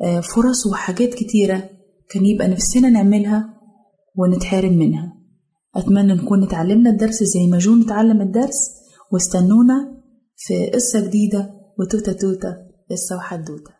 آه، 0.02 0.20
فرص 0.20 0.66
وحاجات 0.66 1.14
كتيرة 1.14 1.70
كان 2.10 2.26
يبقى 2.26 2.48
نفسنا 2.48 2.88
نعملها 2.88 3.54
ونتحرم 4.16 4.72
منها. 4.78 5.12
أتمنى 5.76 6.14
نكون 6.14 6.42
اتعلمنا 6.42 6.90
الدرس 6.90 7.22
زي 7.22 7.46
ما 7.50 7.58
جون 7.58 7.82
اتعلم 7.82 8.20
الدرس 8.20 8.56
واستنونا 9.12 10.00
في 10.36 10.70
قصة 10.70 11.06
جديدة 11.06 11.50
وتوتة 11.78 12.12
توتة 12.12 12.56
قصة 12.90 13.16
وحدوتة 13.16 13.79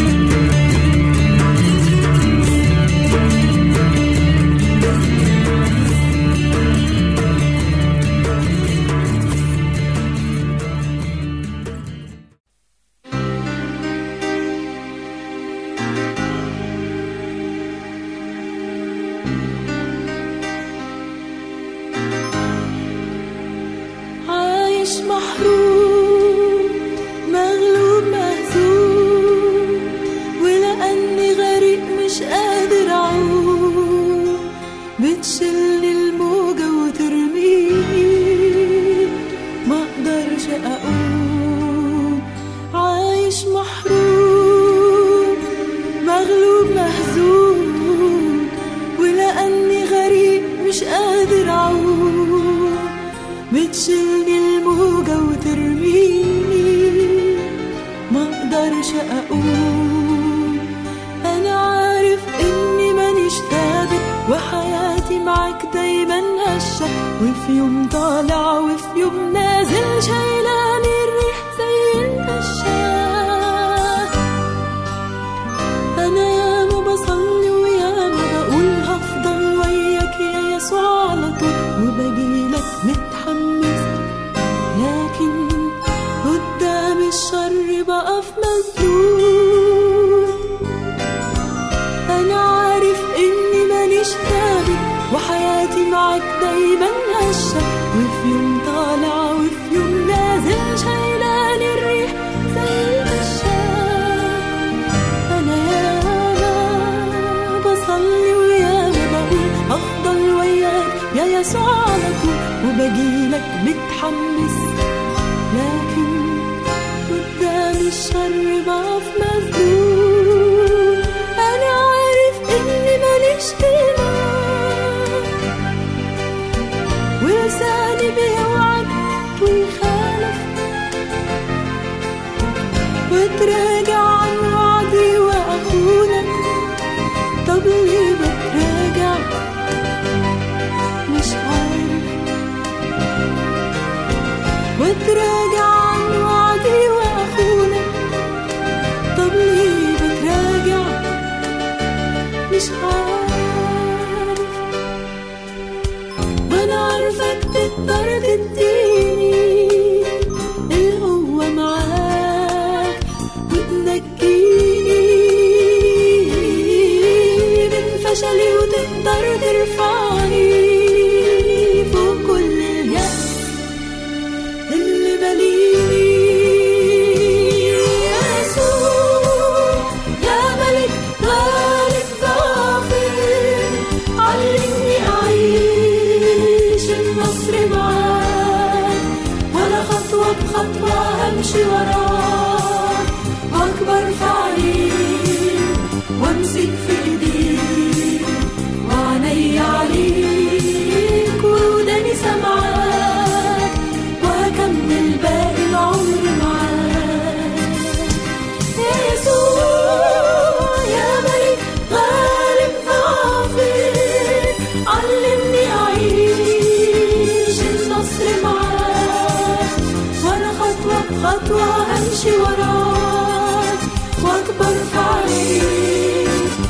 خطوة 221.45 221.97
أمشي 221.97 222.31
وراك 222.37 223.79
وأكبر 224.23 224.73
في 224.91 224.97
عينيك 224.97 226.29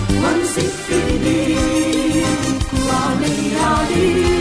وأمسك 0.09 0.69
في 0.87 0.93
إيديك 0.93 2.25
وأعمل 2.87 3.51
عليك. 3.61 4.40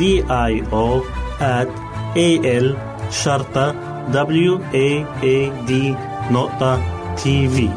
I 0.00 0.52
O 0.72 1.04
at 1.40 1.68
A 2.16 2.28
L 2.64 2.76
شرطة 3.10 3.72
W 4.12 4.52
A 4.72 5.04
A 5.22 5.68
D 5.68 5.72
نقطة 6.32 6.80
تي 7.14 7.48
في 7.48 7.68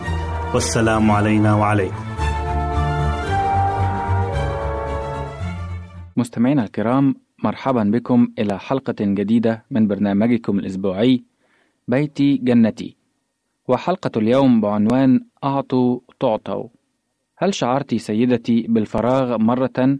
والسلام 0.53 1.11
علينا 1.11 1.55
وعليكم. 1.55 1.95
مستمعينا 6.17 6.63
الكرام 6.63 7.15
مرحبا 7.43 7.83
بكم 7.83 8.27
إلى 8.39 8.59
حلقة 8.59 8.95
جديدة 8.99 9.65
من 9.71 9.87
برنامجكم 9.87 10.59
الأسبوعي 10.59 11.23
بيتي 11.87 12.37
جنتي. 12.37 12.95
وحلقة 13.67 14.11
اليوم 14.17 14.61
بعنوان 14.61 15.25
أعطوا 15.43 15.99
تعطوا. 16.19 16.67
هل 17.37 17.53
شعرت 17.53 17.95
سيدتي 17.95 18.65
بالفراغ 18.69 19.37
مرة؟ 19.37 19.99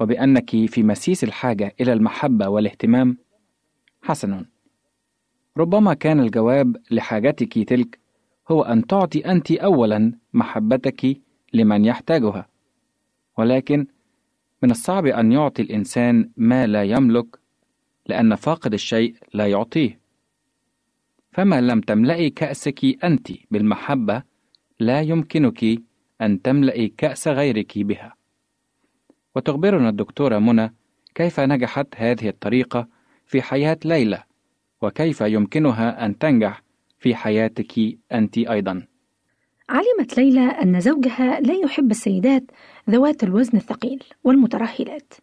وبأنك 0.00 0.66
في 0.66 0.82
مسيس 0.82 1.24
الحاجة 1.24 1.74
إلى 1.80 1.92
المحبة 1.92 2.48
والاهتمام؟ 2.48 3.18
حسنا 4.02 4.46
ربما 5.56 5.94
كان 5.94 6.20
الجواب 6.20 6.76
لحاجتك 6.90 7.58
تلك 7.58 7.98
هو 8.50 8.62
أن 8.62 8.86
تعطي 8.86 9.18
أنت 9.18 9.52
أولا 9.52 10.12
محبتك 10.32 11.20
لمن 11.52 11.84
يحتاجها. 11.84 12.48
ولكن 13.38 13.86
من 14.62 14.70
الصعب 14.70 15.06
أن 15.06 15.32
يعطي 15.32 15.62
الإنسان 15.62 16.30
ما 16.36 16.66
لا 16.66 16.82
يملك 16.82 17.26
لأن 18.06 18.34
فاقد 18.34 18.72
الشيء 18.72 19.14
لا 19.34 19.46
يعطيه. 19.46 20.00
فما 21.32 21.60
لم 21.60 21.80
تملئي 21.80 22.30
كأسك 22.30 23.04
أنت 23.04 23.28
بالمحبة 23.50 24.22
لا 24.80 25.00
يمكنك 25.00 25.64
أن 26.20 26.42
تملئي 26.42 26.88
كأس 26.88 27.28
غيرك 27.28 27.78
بها. 27.78 28.15
وتخبرنا 29.36 29.88
الدكتورة 29.88 30.38
منى 30.38 30.74
كيف 31.14 31.40
نجحت 31.40 31.86
هذه 31.96 32.28
الطريقة 32.28 32.88
في 33.26 33.42
حياة 33.42 33.78
ليلى 33.84 34.22
وكيف 34.82 35.20
يمكنها 35.20 36.06
أن 36.06 36.18
تنجح 36.18 36.62
في 36.98 37.14
حياتك 37.14 37.98
أنت 38.12 38.38
أيضا. 38.38 38.86
علمت 39.68 40.16
ليلى 40.18 40.40
أن 40.40 40.80
زوجها 40.80 41.40
لا 41.40 41.54
يحب 41.54 41.90
السيدات 41.90 42.44
ذوات 42.90 43.24
الوزن 43.24 43.58
الثقيل 43.58 44.02
والمترهلات. 44.24 45.14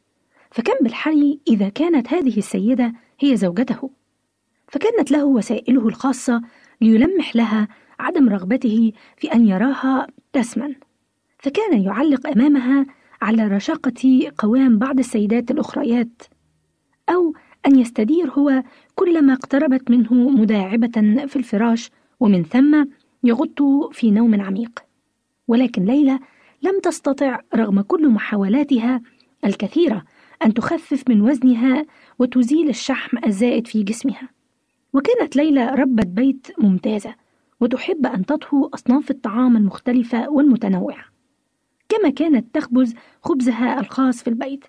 فكم 0.52 0.74
بالحري 0.82 1.40
إذا 1.48 1.70
كانت 1.70 2.14
هذه 2.14 2.38
السيدة 2.38 2.94
هي 3.20 3.36
زوجته. 3.36 3.90
فكانت 4.68 5.12
له 5.12 5.26
وسائله 5.26 5.88
الخاصة 5.88 6.42
ليلمح 6.82 7.36
لها 7.36 7.68
عدم 8.00 8.30
رغبته 8.30 8.92
في 9.18 9.34
أن 9.34 9.48
يراها 9.48 10.08
تسمن 10.34 10.76
فكان 11.40 11.82
يعلق 11.82 12.28
أمامها 12.28 12.86
على 13.24 13.48
رشاقة 13.48 14.32
قوام 14.38 14.78
بعض 14.78 15.00
السيدات 15.00 15.52
الأخريات 15.52 16.24
أو 17.10 17.34
أن 17.68 17.80
يستدير 17.80 18.32
هو 18.32 18.64
كلما 18.96 19.34
اقتربت 19.34 19.92
منه 19.92 20.14
مداعبة 20.14 21.26
في 21.26 21.36
الفراش 21.36 21.92
ومن 22.20 22.44
ثم 22.44 22.86
يغط 23.24 23.62
في 23.92 24.12
نوم 24.12 24.42
عميق. 24.42 24.80
ولكن 25.48 25.86
ليلى 25.86 26.20
لم 26.62 26.80
تستطع 26.80 27.40
رغم 27.56 27.82
كل 27.82 28.10
محاولاتها 28.10 29.02
الكثيرة 29.46 30.04
أن 30.46 30.54
تخفف 30.54 31.04
من 31.10 31.22
وزنها 31.22 31.86
وتزيل 32.20 32.70
الشحم 32.70 33.18
الزائد 33.26 33.68
في 33.68 33.84
جسمها. 33.84 34.30
وكانت 34.94 35.36
ليلى 35.36 35.70
ربة 35.70 36.04
بيت 36.04 36.48
ممتازة 36.60 37.16
وتحب 37.60 38.06
أن 38.06 38.26
تطهو 38.26 38.70
أصناف 38.74 39.12
الطعام 39.12 39.58
المختلفة 39.58 40.30
والمتنوعة. 40.30 41.13
كما 41.98 42.10
كانت 42.10 42.56
تخبز 42.56 42.94
خبزها 43.22 43.80
الخاص 43.80 44.24
في 44.24 44.28
البيت. 44.30 44.66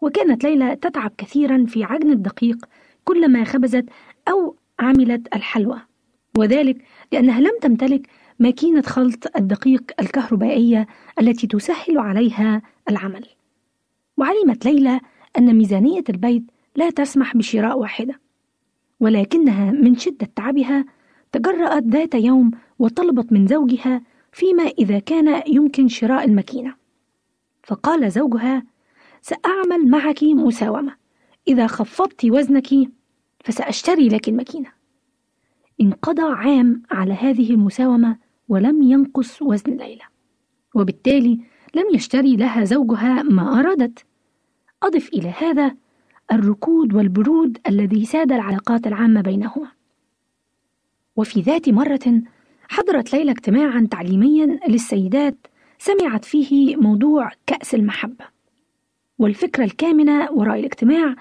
وكانت 0.00 0.44
ليلى 0.44 0.76
تتعب 0.76 1.12
كثيرا 1.18 1.64
في 1.68 1.84
عجن 1.84 2.10
الدقيق 2.10 2.66
كلما 3.04 3.44
خبزت 3.44 3.84
أو 4.28 4.56
عملت 4.80 5.34
الحلوى. 5.34 5.80
وذلك 6.38 6.84
لأنها 7.12 7.40
لم 7.40 7.58
تمتلك 7.62 8.06
ماكينة 8.38 8.82
خلط 8.82 9.36
الدقيق 9.36 9.92
الكهربائية 10.00 10.86
التي 11.20 11.46
تسهل 11.46 11.98
عليها 11.98 12.62
العمل. 12.90 13.26
وعلمت 14.16 14.64
ليلى 14.64 15.00
أن 15.38 15.54
ميزانية 15.56 16.04
البيت 16.08 16.42
لا 16.76 16.90
تسمح 16.90 17.36
بشراء 17.36 17.78
واحدة 17.78 18.20
ولكنها 19.00 19.70
من 19.70 19.96
شدة 19.96 20.28
تعبها 20.36 20.84
تجرأت 21.32 21.82
ذات 21.82 22.14
يوم 22.14 22.50
وطلبت 22.78 23.32
من 23.32 23.46
زوجها 23.46 24.02
فيما 24.34 24.62
إذا 24.62 24.98
كان 24.98 25.42
يمكن 25.46 25.88
شراء 25.88 26.24
الماكينة. 26.24 26.74
فقال 27.62 28.10
زوجها 28.10 28.64
سأعمل 29.20 29.88
معك 29.90 30.22
مساومة. 30.22 30.94
إذا 31.48 31.66
خفضت 31.66 32.24
وزنك 32.24 32.68
فسأشتري 33.44 34.08
لك 34.08 34.28
الماكينة. 34.28 34.72
انقضى 35.80 36.22
عام 36.22 36.82
على 36.90 37.14
هذه 37.14 37.50
المساومة 37.50 38.16
ولم 38.48 38.82
ينقص 38.82 39.42
وزن 39.42 39.76
ليلى 39.76 40.04
وبالتالي 40.74 41.40
لم 41.74 41.94
يشتري 41.94 42.36
لها 42.36 42.64
زوجها 42.64 43.22
ما 43.22 43.60
أرادت. 43.60 44.04
أضف 44.82 45.08
إلى 45.08 45.28
هذا 45.28 45.76
الركود 46.32 46.94
والبرود 46.94 47.58
الذي 47.68 48.04
ساد 48.04 48.32
العلاقات 48.32 48.86
العامة 48.86 49.20
بينهما. 49.20 49.70
وفي 51.16 51.40
ذات 51.40 51.68
مرة 51.68 52.22
حضرت 52.68 53.12
ليلى 53.12 53.30
اجتماعا 53.30 53.88
تعليميا 53.90 54.58
للسيدات 54.68 55.46
سمعت 55.78 56.24
فيه 56.24 56.76
موضوع 56.76 57.30
كأس 57.46 57.74
المحبة. 57.74 58.24
والفكرة 59.18 59.64
الكامنة 59.64 60.28
وراء 60.32 60.58
الاجتماع 60.58 61.14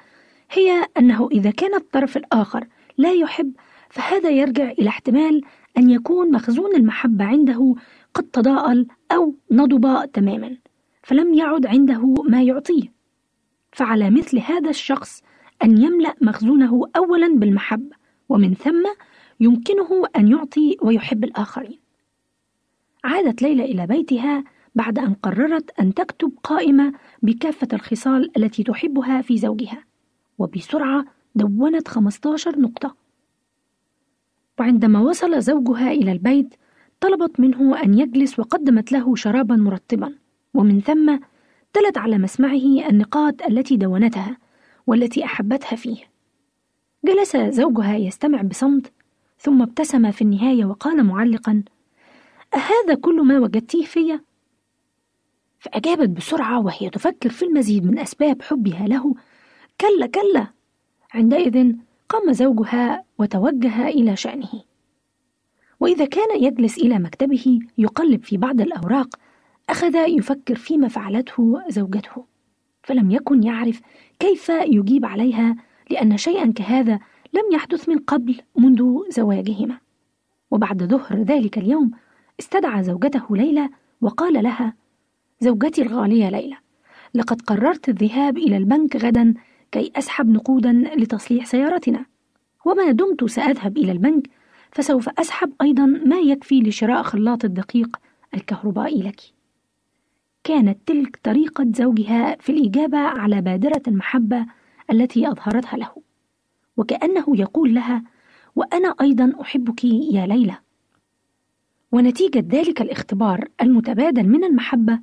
هي 0.52 0.86
أنه 0.98 1.30
إذا 1.32 1.52
كان 1.52 1.76
الطرف 1.76 2.18
الآخر 2.18 2.68
لا 2.98 3.12
يحب 3.12 3.54
فهذا 3.90 4.30
يرجع 4.30 4.72
إلى 4.72 4.90
احتمال 4.90 5.42
أن 5.78 5.90
يكون 5.90 6.32
مخزون 6.32 6.76
المحبة 6.76 7.26
عنده 7.26 7.76
قد 8.14 8.24
تضاءل 8.24 8.88
أو 9.12 9.36
نضب 9.52 10.12
تماما 10.12 10.58
فلم 11.04 11.34
يعد 11.34 11.66
عنده 11.66 12.14
ما 12.30 12.44
يعطيه. 12.44 12.94
فعلى 13.72 14.10
مثل 14.10 14.40
هذا 14.40 14.70
الشخص 14.70 15.24
أن 15.64 15.82
يملأ 15.82 16.16
مخزونه 16.22 16.86
أولا 16.96 17.36
بالمحبة 17.36 17.96
ومن 18.30 18.54
ثم 18.54 18.84
يمكنه 19.44 20.04
أن 20.16 20.28
يعطي 20.28 20.78
ويحب 20.82 21.24
الآخرين. 21.24 21.80
عادت 23.04 23.42
ليلى 23.42 23.66
إلى 23.66 23.88
بيتها 23.88 24.44
بعد 24.76 25.00
أن 25.00 25.14
قررت 25.14 25.80
أن 25.80 25.94
تكتب 25.94 26.32
قائمة 26.44 26.94
بكافة 27.22 27.68
الخصال 27.74 28.32
التي 28.38 28.64
تحبها 28.64 29.22
في 29.22 29.38
زوجها 29.38 29.84
وبسرعة 30.38 31.06
دونت 31.36 31.88
15 31.88 32.60
نقطة. 32.60 32.96
وعندما 34.60 35.00
وصل 35.00 35.42
زوجها 35.42 35.92
إلى 35.92 36.12
البيت 36.12 36.56
طلبت 37.00 37.40
منه 37.40 37.84
أن 37.84 38.00
يجلس 38.00 38.40
وقدمت 38.40 38.92
له 38.92 39.16
شرابا 39.16 39.56
مرطبا 39.56 40.14
ومن 40.54 40.82
ثم 40.82 41.20
تلت 41.74 41.98
على 41.98 42.18
مسمعه 42.18 42.90
النقاط 42.90 43.42
التي 43.42 43.78
دونتها 43.78 44.38
والتي 44.88 45.26
أحبتها 45.26 45.76
فيه. 45.76 45.98
جلس 47.06 47.38
زوجها 47.38 47.96
يستمع 47.96 48.42
بصمت 48.42 48.92
ثم 49.44 49.62
ابتسم 49.62 50.12
في 50.12 50.22
النهاية 50.22 50.66
وقال 50.66 51.04
معلقا 51.04 51.64
أهذا 52.54 52.96
كل 53.02 53.22
ما 53.22 53.40
وجدتيه 53.40 53.86
فيا؟ 53.86 54.22
فأجابت 55.60 56.10
بسرعة 56.10 56.60
وهي 56.60 56.90
تفكر 56.90 57.30
في 57.30 57.46
المزيد 57.46 57.86
من 57.86 58.00
أسباب 58.00 58.42
حبها 58.42 58.88
له 58.88 59.16
كلا 59.82 60.06
كلا 60.06 60.48
عندئذ 61.14 61.74
فقام 62.14 62.34
زوجها 62.34 63.04
وتوجه 63.18 63.88
إلى 63.88 64.16
شأنه 64.16 64.64
وإذا 65.80 66.06
كان 66.06 66.44
يجلس 66.44 66.78
إلى 66.78 67.00
مكتبه 67.00 67.60
يقلب 67.78 68.24
في 68.24 68.38
بعض 68.38 68.62
الأوراق 68.62 69.16
أخذ 69.70 69.96
يفكر 69.96 70.56
فيما 70.56 70.88
فعلته 70.88 71.62
زوجته 71.70 72.26
فلم 72.84 73.12
يكن 73.12 73.44
يعرف 73.44 73.82
كيف 74.20 74.50
يجيب 74.50 75.06
عليها 75.06 75.56
لأن 75.90 76.18
شيئا 76.18 76.54
كهذا 76.56 77.00
لم 77.34 77.44
يحدث 77.54 77.90
من 77.90 77.98
قبل 77.98 78.42
منذ 78.58 79.00
زواجهما. 79.10 79.78
وبعد 80.52 80.84
ظهر 80.84 81.24
ذلك 81.24 81.58
اليوم 81.58 81.92
استدعى 82.40 82.84
زوجته 82.84 83.38
ليلى 83.38 83.70
وقال 84.02 84.44
لها 84.44 84.74
زوجتي 85.40 85.82
الغالية 85.82 86.30
ليلى 86.30 86.58
لقد 87.14 87.42
قررت 87.42 87.90
الذهاب 87.90 88.38
إلى 88.38 88.58
البنك 88.58 88.96
غدا 88.96 89.34
كي 89.72 89.92
أسحب 89.96 90.30
نقودا 90.30 90.72
لتصليح 90.96 91.46
سيارتنا. 91.46 92.06
وما 92.66 92.92
دمت 92.92 93.24
سأذهب 93.26 93.78
إلى 93.78 93.92
البنك 93.92 94.30
فسوف 94.72 95.10
أسحب 95.10 95.54
أيضا 95.62 95.86
ما 95.86 96.20
يكفي 96.20 96.62
لشراء 96.62 97.04
خلاط 97.04 97.46
الدقيق 97.46 97.98
الكهربائي 98.34 99.02
لك. 99.02 99.22
كانت 100.44 100.78
تلك 100.86 101.20
طريقة 101.24 101.66
زوجها 101.76 102.36
في 102.40 102.52
الإجابة 102.52 102.98
على 102.98 103.42
بادرة 103.42 103.82
المحبة 103.88 104.46
التي 104.92 105.28
أظهرتها 105.28 105.78
له. 105.78 106.03
وكأنه 106.78 107.26
يقول 107.30 107.74
لها 107.74 108.04
وأنا 108.56 108.96
أيضا 109.02 109.34
أحبك 109.42 109.84
يا 109.84 110.26
ليلى 110.26 110.58
ونتيجة 111.92 112.46
ذلك 112.50 112.82
الاختبار 112.82 113.48
المتبادل 113.62 114.28
من 114.28 114.44
المحبة 114.44 115.00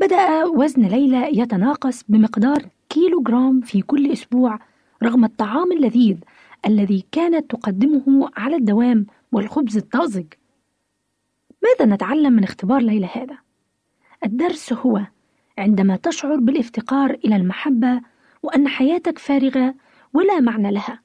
بدأ 0.00 0.44
وزن 0.44 0.82
ليلى 0.82 1.38
يتناقص 1.38 2.04
بمقدار 2.08 2.66
كيلو 2.88 3.22
جرام 3.22 3.60
في 3.60 3.82
كل 3.82 4.12
أسبوع 4.12 4.58
رغم 5.02 5.24
الطعام 5.24 5.72
اللذيذ 5.72 6.16
الذي 6.66 7.04
كانت 7.12 7.50
تقدمه 7.50 8.30
على 8.36 8.56
الدوام 8.56 9.06
والخبز 9.32 9.76
الطازج 9.76 10.26
ماذا 11.62 11.94
نتعلم 11.94 12.32
من 12.32 12.44
اختبار 12.44 12.80
ليلى 12.80 13.08
هذا؟ 13.14 13.38
الدرس 14.24 14.72
هو 14.72 15.00
عندما 15.58 15.96
تشعر 15.96 16.36
بالافتقار 16.36 17.10
إلى 17.24 17.36
المحبة 17.36 18.00
وأن 18.42 18.68
حياتك 18.68 19.18
فارغة 19.18 19.74
ولا 20.12 20.40
معنى 20.40 20.70
لها. 20.70 21.00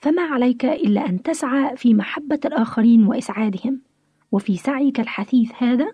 فما 0.00 0.22
عليك 0.22 0.64
إلا 0.64 1.08
أن 1.08 1.22
تسعى 1.22 1.76
في 1.76 1.94
محبة 1.94 2.40
الآخرين 2.44 3.06
وإسعادهم 3.06 3.80
وفي 4.32 4.56
سعيك 4.56 5.00
الحثيث 5.00 5.52
هذا 5.58 5.92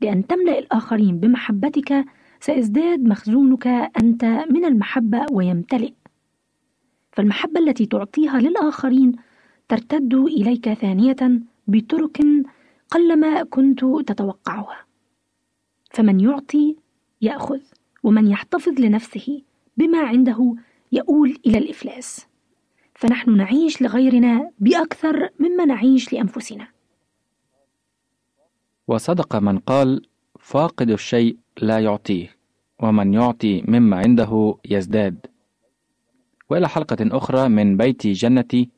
لأن 0.00 0.26
تملأ 0.26 0.58
الآخرين 0.58 1.20
بمحبتك 1.20 2.04
سيزداد 2.40 3.00
مخزونك 3.00 3.66
أنت 4.02 4.24
من 4.24 4.64
المحبة 4.64 5.26
ويمتلئ. 5.32 5.92
فالمحبة 7.12 7.60
التي 7.60 7.86
تعطيها 7.86 8.40
للآخرين 8.40 9.12
ترتد 9.68 10.14
إليك 10.14 10.72
ثانية 10.72 11.40
بطرق 11.66 12.20
قلما 12.90 13.42
كنت 13.42 13.84
تتوقعها. 14.06 14.84
فمن 15.90 16.20
يعطي 16.20 16.76
يأخذ 17.20 17.60
ومن 18.02 18.26
يحتفظ 18.26 18.80
لنفسه 18.80 19.42
بما 19.76 19.98
عنده 19.98 20.54
يؤول 20.94 21.38
إلى 21.46 21.58
الإفلاس. 21.58 22.26
فنحن 22.94 23.36
نعيش 23.36 23.82
لغيرنا 23.82 24.50
بأكثر 24.58 25.28
مما 25.38 25.64
نعيش 25.64 26.12
لأنفسنا. 26.12 26.68
وصدق 28.88 29.36
من 29.36 29.58
قال 29.58 30.06
فاقد 30.40 30.90
الشيء 30.90 31.36
لا 31.62 31.78
يعطيه 31.78 32.36
ومن 32.80 33.14
يعطي 33.14 33.62
مما 33.68 33.96
عنده 33.96 34.58
يزداد. 34.64 35.26
وإلى 36.50 36.68
حلقة 36.68 36.96
أخرى 37.00 37.48
من 37.48 37.76
بيتي 37.76 38.12
جنتي 38.12 38.70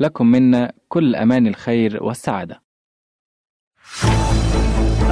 لكم 0.00 0.26
منا 0.26 0.72
كل 0.88 1.14
أمان 1.16 1.46
الخير 1.46 2.04
والسعادة. 2.04 2.62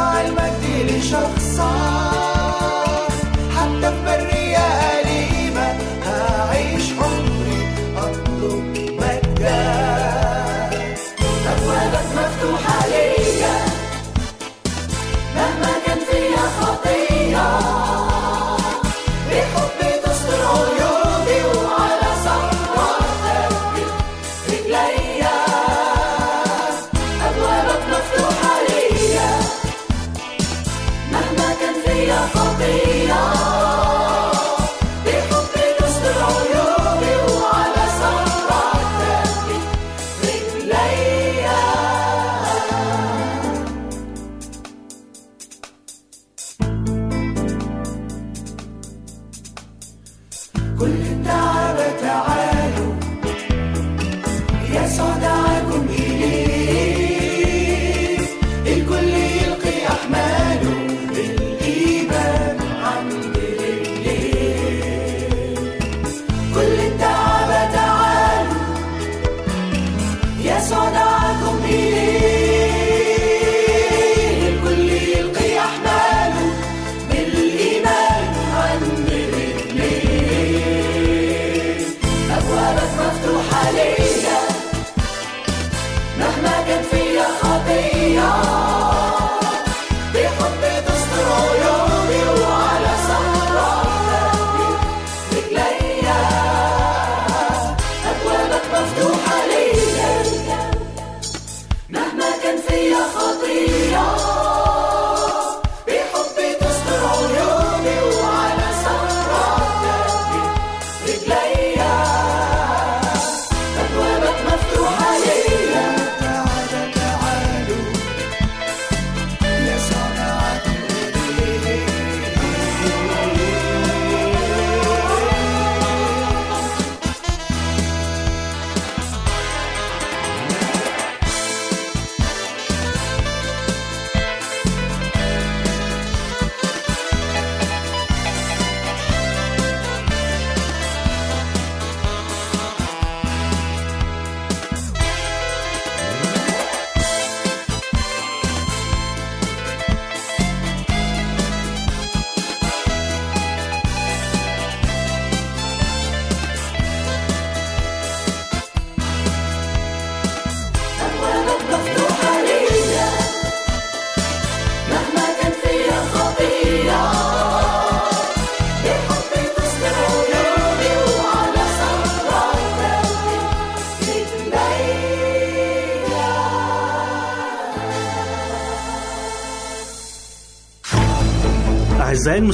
المجد 0.00 0.90
لشخصك 0.90 1.39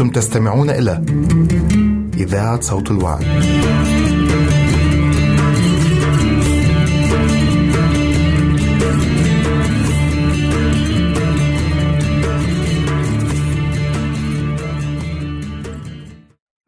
أنتم 0.00 0.12
تستمعون 0.12 0.70
إلى 0.70 1.04
إذاعة 2.16 2.60
صوت 2.60 2.90
الوعد. 2.90 3.24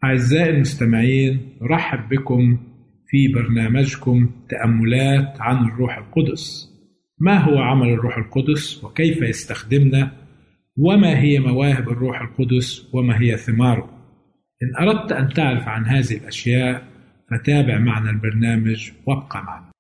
أعزائي 0.05 0.51
المستمعين 0.51 1.41
نرحب 1.63 2.09
بكم 2.09 2.59
في 3.07 3.29
برنامجكم 3.29 4.31
تأملات 4.49 5.41
عن 5.41 5.65
الروح 5.65 5.99
القدس. 5.99 6.69
ما 7.19 7.39
هو 7.39 7.59
عمل 7.59 7.89
الروح 7.89 8.17
القدس 8.19 8.85
وكيف 8.85 9.23
يستخدمنا؟ 9.23 10.22
وما 10.79 11.19
هي 11.19 11.39
مواهب 11.39 11.89
الروح 11.89 12.21
القدس 12.21 12.95
وما 12.95 13.21
هي 13.21 13.37
ثماره 13.37 13.91
إن 14.63 14.89
أردت 14.89 15.13
أن 15.13 15.29
تعرف 15.29 15.69
عن 15.69 15.85
هذه 15.85 16.17
الأشياء 16.17 16.85
فتابع 17.31 17.79
معنا 17.79 18.11
البرنامج 18.11 18.91
وابقى 19.07 19.43
معنا. 19.43 19.73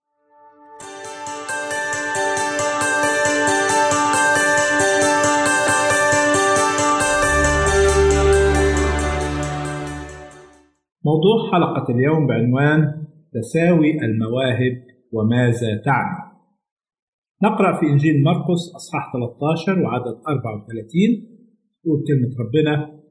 موضوع 11.04 11.52
حلقة 11.52 11.94
اليوم 11.94 12.26
بعنوان 12.26 13.06
تساوي 13.32 14.04
المواهب 14.04 14.82
وماذا 15.12 15.76
تعني. 15.84 16.31
نقرأ 17.42 17.80
في 17.80 17.86
إنجيل 17.86 18.22
مرقس 18.22 18.74
أصحاح 18.76 19.12
13 19.12 19.82
وعدد 19.82 20.20
34 20.28 21.32
يقول 21.84 22.04
كلمة 22.08 22.30
ربنا. 22.40 23.02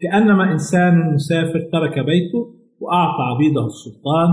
كأنما 0.00 0.52
إنسان 0.52 1.14
مسافر 1.14 1.60
ترك 1.72 1.98
بيته 1.98 2.54
وأعطى 2.80 3.22
عبيده 3.22 3.66
السلطان 3.66 4.30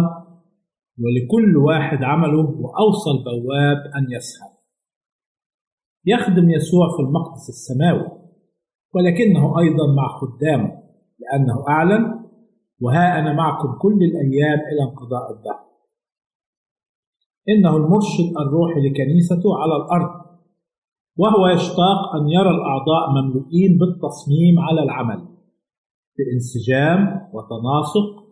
ولكل 0.99 1.57
واحد 1.57 2.03
عمله 2.03 2.49
وأوصى 2.49 3.11
البواب 3.11 3.77
أن 3.97 4.11
يسهر. 4.11 4.53
يخدم 6.05 6.49
يسوع 6.49 6.97
في 6.97 7.01
المقدس 7.03 7.49
السماوي 7.49 8.23
ولكنه 8.93 9.59
أيضا 9.59 9.95
مع 9.95 10.07
خدامه 10.19 10.83
لأنه 11.19 11.65
أعلن 11.69 12.23
وها 12.81 13.19
أنا 13.19 13.33
معكم 13.33 13.77
كل 13.81 14.03
الأيام 14.03 14.59
إلى 14.59 14.83
انقضاء 14.83 15.31
الدهر. 15.31 15.72
إنه 17.49 17.77
المرشد 17.77 18.37
الروحي 18.37 18.79
لكنيسته 18.79 19.57
على 19.57 19.75
الأرض 19.75 20.23
وهو 21.17 21.47
يشتاق 21.47 22.15
أن 22.15 22.29
يرى 22.29 22.49
الأعضاء 22.49 23.11
مملوئين 23.11 23.77
بالتصميم 23.77 24.59
على 24.59 24.83
العمل 24.83 25.27
بانسجام 26.17 27.29
وتناسق 27.33 28.23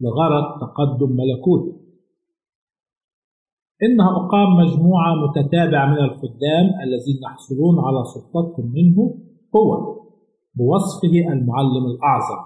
لغرض 0.00 0.60
تقدم 0.60 1.16
ملكوته 1.16 1.88
إنه 3.82 4.16
أقام 4.16 4.56
مجموعة 4.56 5.14
متتابعة 5.14 5.86
من 5.86 5.98
الخدام 5.98 6.66
الذين 6.82 7.18
يحصلون 7.22 7.80
على 7.80 8.04
سلطتهم 8.04 8.72
منه 8.74 9.14
هو 9.56 9.98
بوصفه 10.54 11.32
المعلم 11.32 11.86
الأعظم. 11.86 12.42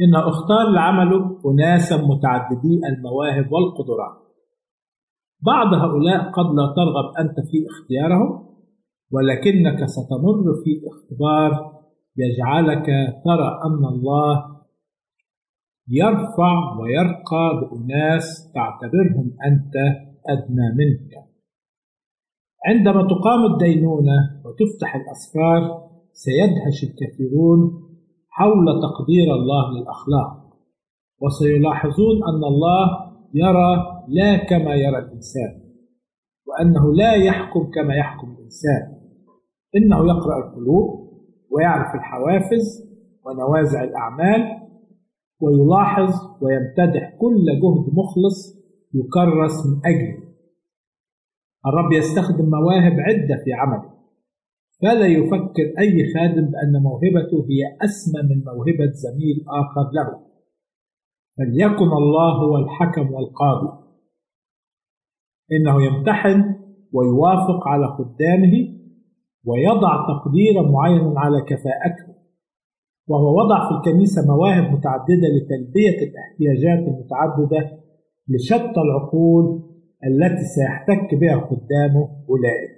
إنه 0.00 0.28
أختار 0.28 0.70
لعمله 0.70 1.40
أناسا 1.46 1.96
متعددي 1.96 2.80
المواهب 2.88 3.52
والقدرات. 3.52 4.23
بعض 5.46 5.74
هؤلاء 5.74 6.30
قد 6.30 6.46
لا 6.54 6.74
ترغب 6.76 7.16
أنت 7.18 7.40
في 7.50 7.66
اختيارهم 7.70 8.48
ولكنك 9.12 9.84
ستمر 9.84 10.44
في 10.64 10.80
اختبار 10.88 11.74
يجعلك 12.16 12.86
ترى 13.24 13.60
أن 13.64 13.84
الله 13.84 14.54
يرفع 15.88 16.78
ويرقى 16.80 17.60
بأناس 17.60 18.52
تعتبرهم 18.54 19.36
أنت 19.46 19.74
أدنى 20.28 20.68
منك. 20.78 21.24
عندما 22.66 23.02
تقام 23.08 23.52
الدينونة 23.52 24.42
وتفتح 24.44 24.96
الأسفار 24.96 25.84
سيدهش 26.12 26.84
الكثيرون 26.84 27.84
حول 28.28 28.66
تقدير 28.82 29.34
الله 29.34 29.72
للأخلاق 29.72 30.44
وسيلاحظون 31.20 32.16
أن 32.16 32.44
الله 32.44 33.03
يرى 33.34 34.04
لا 34.08 34.36
كما 34.36 34.74
يرى 34.74 34.98
الإنسان 34.98 35.60
وأنه 36.46 36.94
لا 36.94 37.14
يحكم 37.14 37.70
كما 37.74 37.94
يحكم 37.94 38.36
الإنسان. 38.38 38.82
إنه 39.76 39.96
يقرأ 39.96 40.48
القلوب 40.48 41.04
ويعرف 41.50 41.94
الحوافز 41.94 42.84
ونوازع 43.24 43.84
الأعمال 43.84 44.40
ويلاحظ 45.40 46.12
ويمتدح 46.42 47.16
كل 47.20 47.46
جهد 47.46 47.94
مخلص 47.94 48.64
يكرس 48.94 49.66
من 49.66 49.80
أجله. 49.86 50.24
الرب 51.66 51.92
يستخدم 51.92 52.50
مواهب 52.50 53.00
عدة 53.00 53.44
في 53.44 53.52
عمله. 53.52 53.94
فلا 54.82 55.06
يفكر 55.06 55.74
أي 55.78 56.14
خادم 56.14 56.46
بأن 56.50 56.82
موهبته 56.82 57.46
هي 57.50 57.76
أسمى 57.84 58.22
من 58.22 58.44
موهبة 58.44 58.92
زميل 58.92 59.44
آخر 59.48 59.90
له. 59.92 60.33
فليكن 61.38 61.90
الله 62.02 62.32
هو 62.44 62.56
الحكم 62.56 63.12
والقاضي. 63.14 63.84
إنه 65.52 65.84
يمتحن 65.84 66.54
ويوافق 66.92 67.68
على 67.68 67.86
خدامه 67.86 68.74
ويضع 69.44 70.06
تقديرا 70.08 70.70
معينا 70.70 71.20
على 71.20 71.40
كفاءته. 71.40 72.14
وهو 73.08 73.38
وضع 73.38 73.68
في 73.68 73.74
الكنيسة 73.74 74.26
مواهب 74.26 74.64
متعددة 74.72 75.28
لتلبية 75.36 75.98
الاحتياجات 76.08 76.88
المتعددة 76.88 77.78
لشتى 78.28 78.80
العقول 78.80 79.62
التي 80.06 80.44
سيحتك 80.44 81.14
بها 81.14 81.36
خدامه 81.40 82.24
أولئك. 82.28 82.74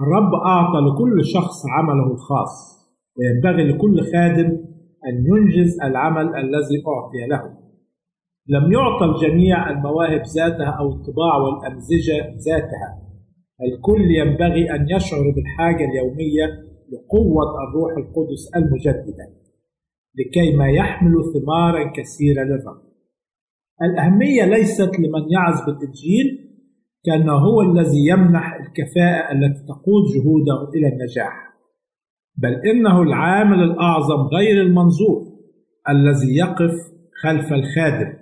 الرب 0.00 0.34
أعطى 0.34 0.78
لكل 0.78 1.24
شخص 1.24 1.62
عمله 1.66 2.12
الخاص 2.12 2.76
وينبغي 3.18 3.64
لكل 3.72 4.12
خادم 4.12 4.75
أن 5.06 5.14
ينجز 5.26 5.80
العمل 5.82 6.36
الذي 6.36 6.82
أعطي 6.86 7.26
له. 7.30 7.66
لم 8.48 8.72
يعطى 8.72 9.04
الجميع 9.04 9.70
المواهب 9.70 10.22
ذاتها 10.36 10.70
أو 10.80 10.88
الطباع 10.88 11.36
والأمزجة 11.36 12.16
ذاتها. 12.46 13.06
الكل 13.62 14.10
ينبغي 14.10 14.70
أن 14.70 14.86
يشعر 14.90 15.30
بالحاجة 15.36 15.84
اليومية 15.90 16.46
لقوة 16.92 17.44
الروح 17.68 17.92
القدس 17.96 18.50
المجددة 18.56 19.26
لكي 20.18 20.56
ما 20.56 20.68
يحمل 20.70 21.14
ثمارا 21.34 21.92
كثيرة 21.92 22.42
للرب. 22.44 22.82
الأهمية 23.82 24.44
ليست 24.44 24.90
لمن 24.98 25.32
يعز 25.32 25.60
بالإنجيل 25.66 26.46
كأنه 27.04 27.32
هو 27.32 27.62
الذي 27.62 28.06
يمنح 28.08 28.54
الكفاءة 28.54 29.32
التي 29.32 29.64
تقود 29.66 30.04
جهوده 30.14 30.70
إلى 30.74 30.88
النجاح. 30.88 31.45
بل 32.38 32.54
إنه 32.70 33.02
العامل 33.02 33.62
الأعظم 33.62 34.20
غير 34.36 34.62
المنظور 34.62 35.26
الذي 35.88 36.36
يقف 36.36 36.72
خلف 37.22 37.52
الخادم 37.52 38.12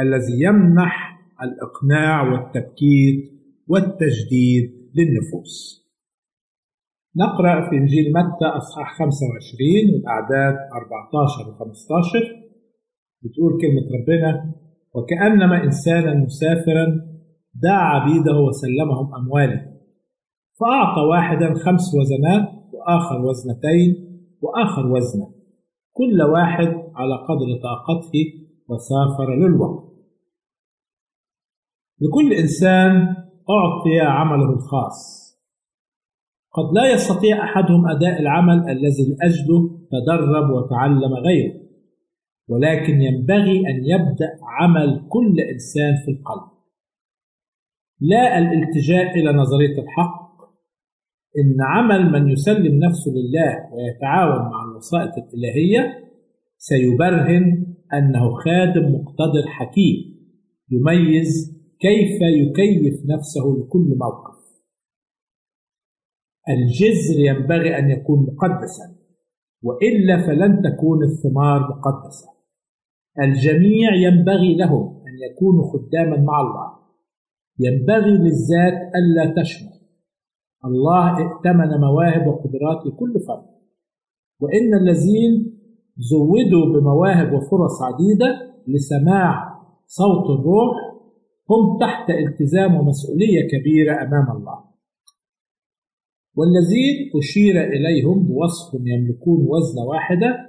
الذي 0.00 0.42
يمنح 0.42 1.18
الإقناع 1.42 2.22
والتبكيت 2.32 3.32
والتجديد 3.68 4.70
للنفوس. 4.94 5.82
نقرأ 7.16 7.70
في 7.70 7.76
إنجيل 7.76 8.12
متى 8.12 8.44
أصحاح 8.44 8.98
25 8.98 9.94
والأعداد 9.94 10.54
14 10.72 11.48
و 11.50 11.52
15 11.54 12.18
بتقول 13.22 13.60
كلمة 13.60 13.82
ربنا 13.98 14.54
وكأنما 14.94 15.64
إنسانا 15.64 16.14
مسافرا 16.14 16.86
دعا 17.54 17.84
عبيده 18.00 18.38
وسلمهم 18.40 19.14
أمواله 19.14 19.66
فأعطى 20.60 21.00
واحدا 21.00 21.54
خمس 21.54 21.94
وزنات 21.94 22.48
وآخر 22.82 23.24
وزنتين 23.26 24.18
وآخر 24.40 24.86
وزنة. 24.86 25.34
كل 25.92 26.22
واحد 26.22 26.66
على 26.94 27.14
قدر 27.14 27.60
طاقته 27.62 28.24
وسافر 28.68 29.34
للوقت. 29.34 29.92
لكل 32.00 32.32
إنسان 32.32 33.16
أعطي 33.50 34.00
عمله 34.00 34.52
الخاص. 34.52 35.22
قد 36.52 36.74
لا 36.74 36.92
يستطيع 36.92 37.44
أحدهم 37.44 37.88
أداء 37.88 38.20
العمل 38.20 38.70
الذي 38.70 39.04
لأجله 39.08 39.80
تدرب 39.90 40.50
وتعلم 40.50 41.14
غيره 41.14 41.62
ولكن 42.48 43.02
ينبغي 43.02 43.58
أن 43.58 43.84
يبدأ 43.84 44.38
عمل 44.42 45.06
كل 45.08 45.40
إنسان 45.40 45.94
في 46.04 46.10
القلب. 46.10 46.52
لا 48.00 48.38
الالتجاء 48.38 49.18
إلى 49.18 49.32
نظرية 49.32 49.82
الحق 49.82 50.21
إن 51.38 51.56
عمل 51.60 52.12
من 52.12 52.28
يسلم 52.28 52.84
نفسه 52.84 53.10
لله 53.10 53.74
ويتعاون 53.74 54.50
مع 54.50 54.64
الوسائط 54.70 55.12
الإلهية 55.18 56.08
سيبرهن 56.58 57.66
أنه 57.94 58.34
خادم 58.34 58.94
مقتدر 58.94 59.46
حكيم 59.46 60.12
يميز 60.70 61.52
كيف 61.80 62.20
يكيف 62.22 62.94
نفسه 63.06 63.44
لكل 63.58 63.96
موقف. 64.00 64.42
الجذر 66.48 67.20
ينبغي 67.20 67.78
أن 67.78 67.90
يكون 67.90 68.26
مقدسا 68.26 68.96
وإلا 69.62 70.26
فلن 70.26 70.62
تكون 70.62 71.04
الثمار 71.04 71.60
مقدسة. 71.60 72.28
الجميع 73.22 73.94
ينبغي 73.94 74.56
لهم 74.56 75.02
أن 75.06 75.30
يكونوا 75.30 75.72
خداما 75.72 76.16
مع 76.16 76.40
الله. 76.40 76.72
ينبغي 77.58 78.10
للذات 78.10 78.94
ألا 78.94 79.42
تشمل 79.42 79.81
الله 80.64 81.10
ائتمن 81.10 81.80
مواهب 81.80 82.26
وقدرات 82.26 82.86
لكل 82.86 83.20
فرد. 83.28 83.44
وإن 84.40 84.74
الذين 84.74 85.58
زودوا 85.98 86.80
بمواهب 86.80 87.32
وفرص 87.32 87.82
عديدة 87.82 88.54
لسماع 88.68 89.58
صوت 89.86 90.38
الروح 90.38 90.76
هم 91.50 91.78
تحت 91.80 92.10
التزام 92.10 92.74
ومسؤولية 92.74 93.48
كبيرة 93.48 94.02
أمام 94.02 94.36
الله. 94.36 94.64
والذين 96.36 97.10
أشير 97.18 97.64
إليهم 97.64 98.26
بوصف 98.26 98.74
يملكون 98.74 99.46
وزن 99.48 99.80
واحدة 99.82 100.48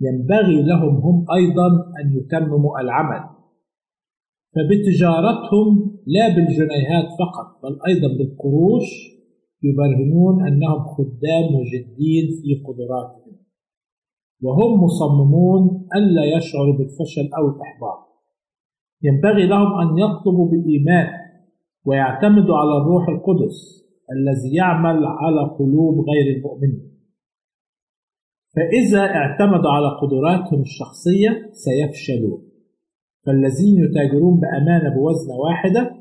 ينبغي 0.00 0.62
لهم 0.62 0.96
هم 0.96 1.26
أيضا 1.32 1.66
أن 2.00 2.16
يتمموا 2.16 2.80
العمل. 2.80 3.24
فبتجارتهم 4.54 5.96
لا 6.06 6.28
بالجنيهات 6.28 7.04
فقط 7.04 7.62
بل 7.62 7.78
أيضا 7.86 8.08
بالقروش 8.08 9.19
يبرهنون 9.62 10.46
أنهم 10.46 10.84
خدام 10.84 11.44
مجدين 11.54 12.26
في 12.42 12.62
قدراتهم. 12.66 13.36
وهم 14.42 14.84
مصممون 14.84 15.88
ألا 15.96 16.24
يشعروا 16.24 16.74
بالفشل 16.78 17.30
أو 17.38 17.48
الإحباط. 17.48 18.10
ينبغي 19.02 19.46
لهم 19.46 19.80
أن 19.80 19.98
يطلبوا 19.98 20.50
بالإيمان 20.50 21.08
ويعتمدوا 21.84 22.56
على 22.56 22.76
الروح 22.76 23.08
القدس 23.08 23.80
الذي 24.12 24.54
يعمل 24.54 25.04
على 25.04 25.56
قلوب 25.58 26.06
غير 26.08 26.36
المؤمنين. 26.36 26.90
فإذا 28.56 29.00
اعتمدوا 29.00 29.70
على 29.70 29.88
قدراتهم 29.88 30.60
الشخصية 30.60 31.50
سيفشلون. 31.52 32.50
فالذين 33.26 33.84
يتاجرون 33.84 34.40
بأمانة 34.40 34.94
بوزنة 34.94 35.34
واحدة 35.36 35.99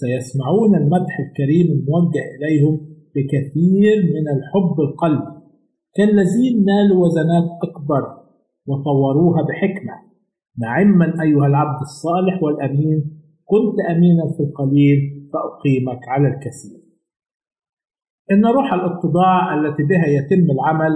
سيسمعون 0.00 0.74
المدح 0.74 1.14
الكريم 1.20 1.66
الموجه 1.76 2.22
إليهم 2.36 2.74
بكثير 3.14 3.96
من 4.14 4.28
الحب 4.36 4.80
القلبي 4.80 5.36
كالذين 5.94 6.64
نالوا 6.64 7.06
وزنات 7.06 7.48
أكبر 7.62 8.02
وطوروها 8.66 9.42
بحكمة. 9.42 9.94
نعما 10.58 11.22
أيها 11.22 11.46
العبد 11.46 11.80
الصالح 11.80 12.42
والأمين 12.42 12.98
كنت 13.44 13.80
أمينا 13.90 14.24
في 14.36 14.42
القليل 14.42 14.98
فأقيمك 15.32 16.08
على 16.08 16.28
الكثير. 16.28 16.80
إن 18.32 18.46
روح 18.46 18.72
الاتضاع 18.72 19.54
التي 19.54 19.82
بها 19.82 20.06
يتم 20.06 20.50
العمل 20.50 20.92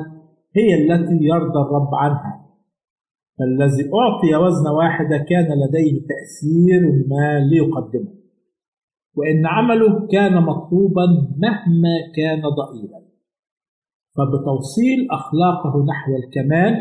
هي 0.57 0.75
التي 0.75 1.19
يرضى 1.25 1.61
الرب 1.67 1.95
عنها. 1.95 2.47
فالذي 3.39 3.91
أعطي 3.95 4.45
وزنة 4.45 4.73
واحدة 4.73 5.19
كان 5.19 5.49
لديه 5.63 6.01
تأثير 6.11 6.83
ما 7.09 7.39
ليقدمه. 7.51 8.20
وإن 9.21 9.47
عمله 9.47 10.07
كان 10.07 10.43
مطلوبا 10.43 11.07
مهما 11.39 11.95
كان 12.17 12.43
ضئيلا. 12.43 13.01
فبتوصيل 14.17 15.09
أخلاقه 15.11 15.85
نحو 15.91 16.17
الكمال 16.17 16.75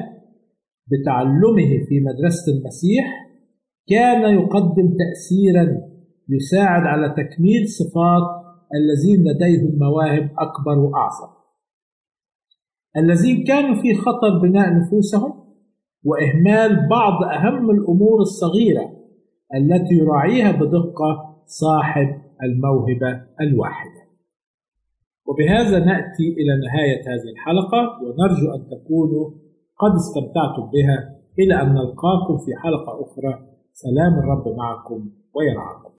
بتعلمه 0.92 1.86
في 1.88 2.00
مدرسة 2.00 2.52
المسيح 2.52 3.06
كان 3.88 4.34
يقدم 4.34 4.88
تأثيرا 5.02 5.82
يساعد 6.30 6.82
على 6.82 7.10
تكميل 7.10 7.68
صفات 7.68 8.28
الذين 8.76 9.28
لديهم 9.28 9.80
مواهب 9.80 10.30
أكبر 10.40 10.80
وأعظم. 10.80 11.34
الذين 12.98 13.44
كانوا 13.44 13.82
في 13.82 13.96
خطر 13.96 14.40
بناء 14.42 14.74
نفوسهم 14.74 15.34
وإهمال 16.04 16.88
بعض 16.90 17.24
أهم 17.24 17.70
الأمور 17.72 18.22
الصغيرة 18.22 18.92
التي 19.56 19.96
يراعيها 19.96 20.52
بدقة 20.52 21.36
صاحب 21.46 22.29
الموهبة 22.44 23.26
الواحدة. 23.42 24.02
وبهذا 25.26 25.80
نأتي 25.80 26.28
إلى 26.40 26.54
نهاية 26.66 27.02
هذه 27.02 27.30
الحلقة 27.32 27.82
ونرجو 28.04 28.56
أن 28.56 28.68
تكونوا 28.70 29.32
قد 29.78 29.92
استمتعتم 29.96 30.72
بها 30.74 31.20
إلى 31.40 31.62
أن 31.62 31.74
نلقاكم 31.74 32.38
في 32.38 32.56
حلقة 32.56 33.02
أخرى. 33.02 33.48
سلام 33.74 34.14
الرب 34.20 34.48
معكم 34.58 35.10
ويرعاكم. 35.36 35.99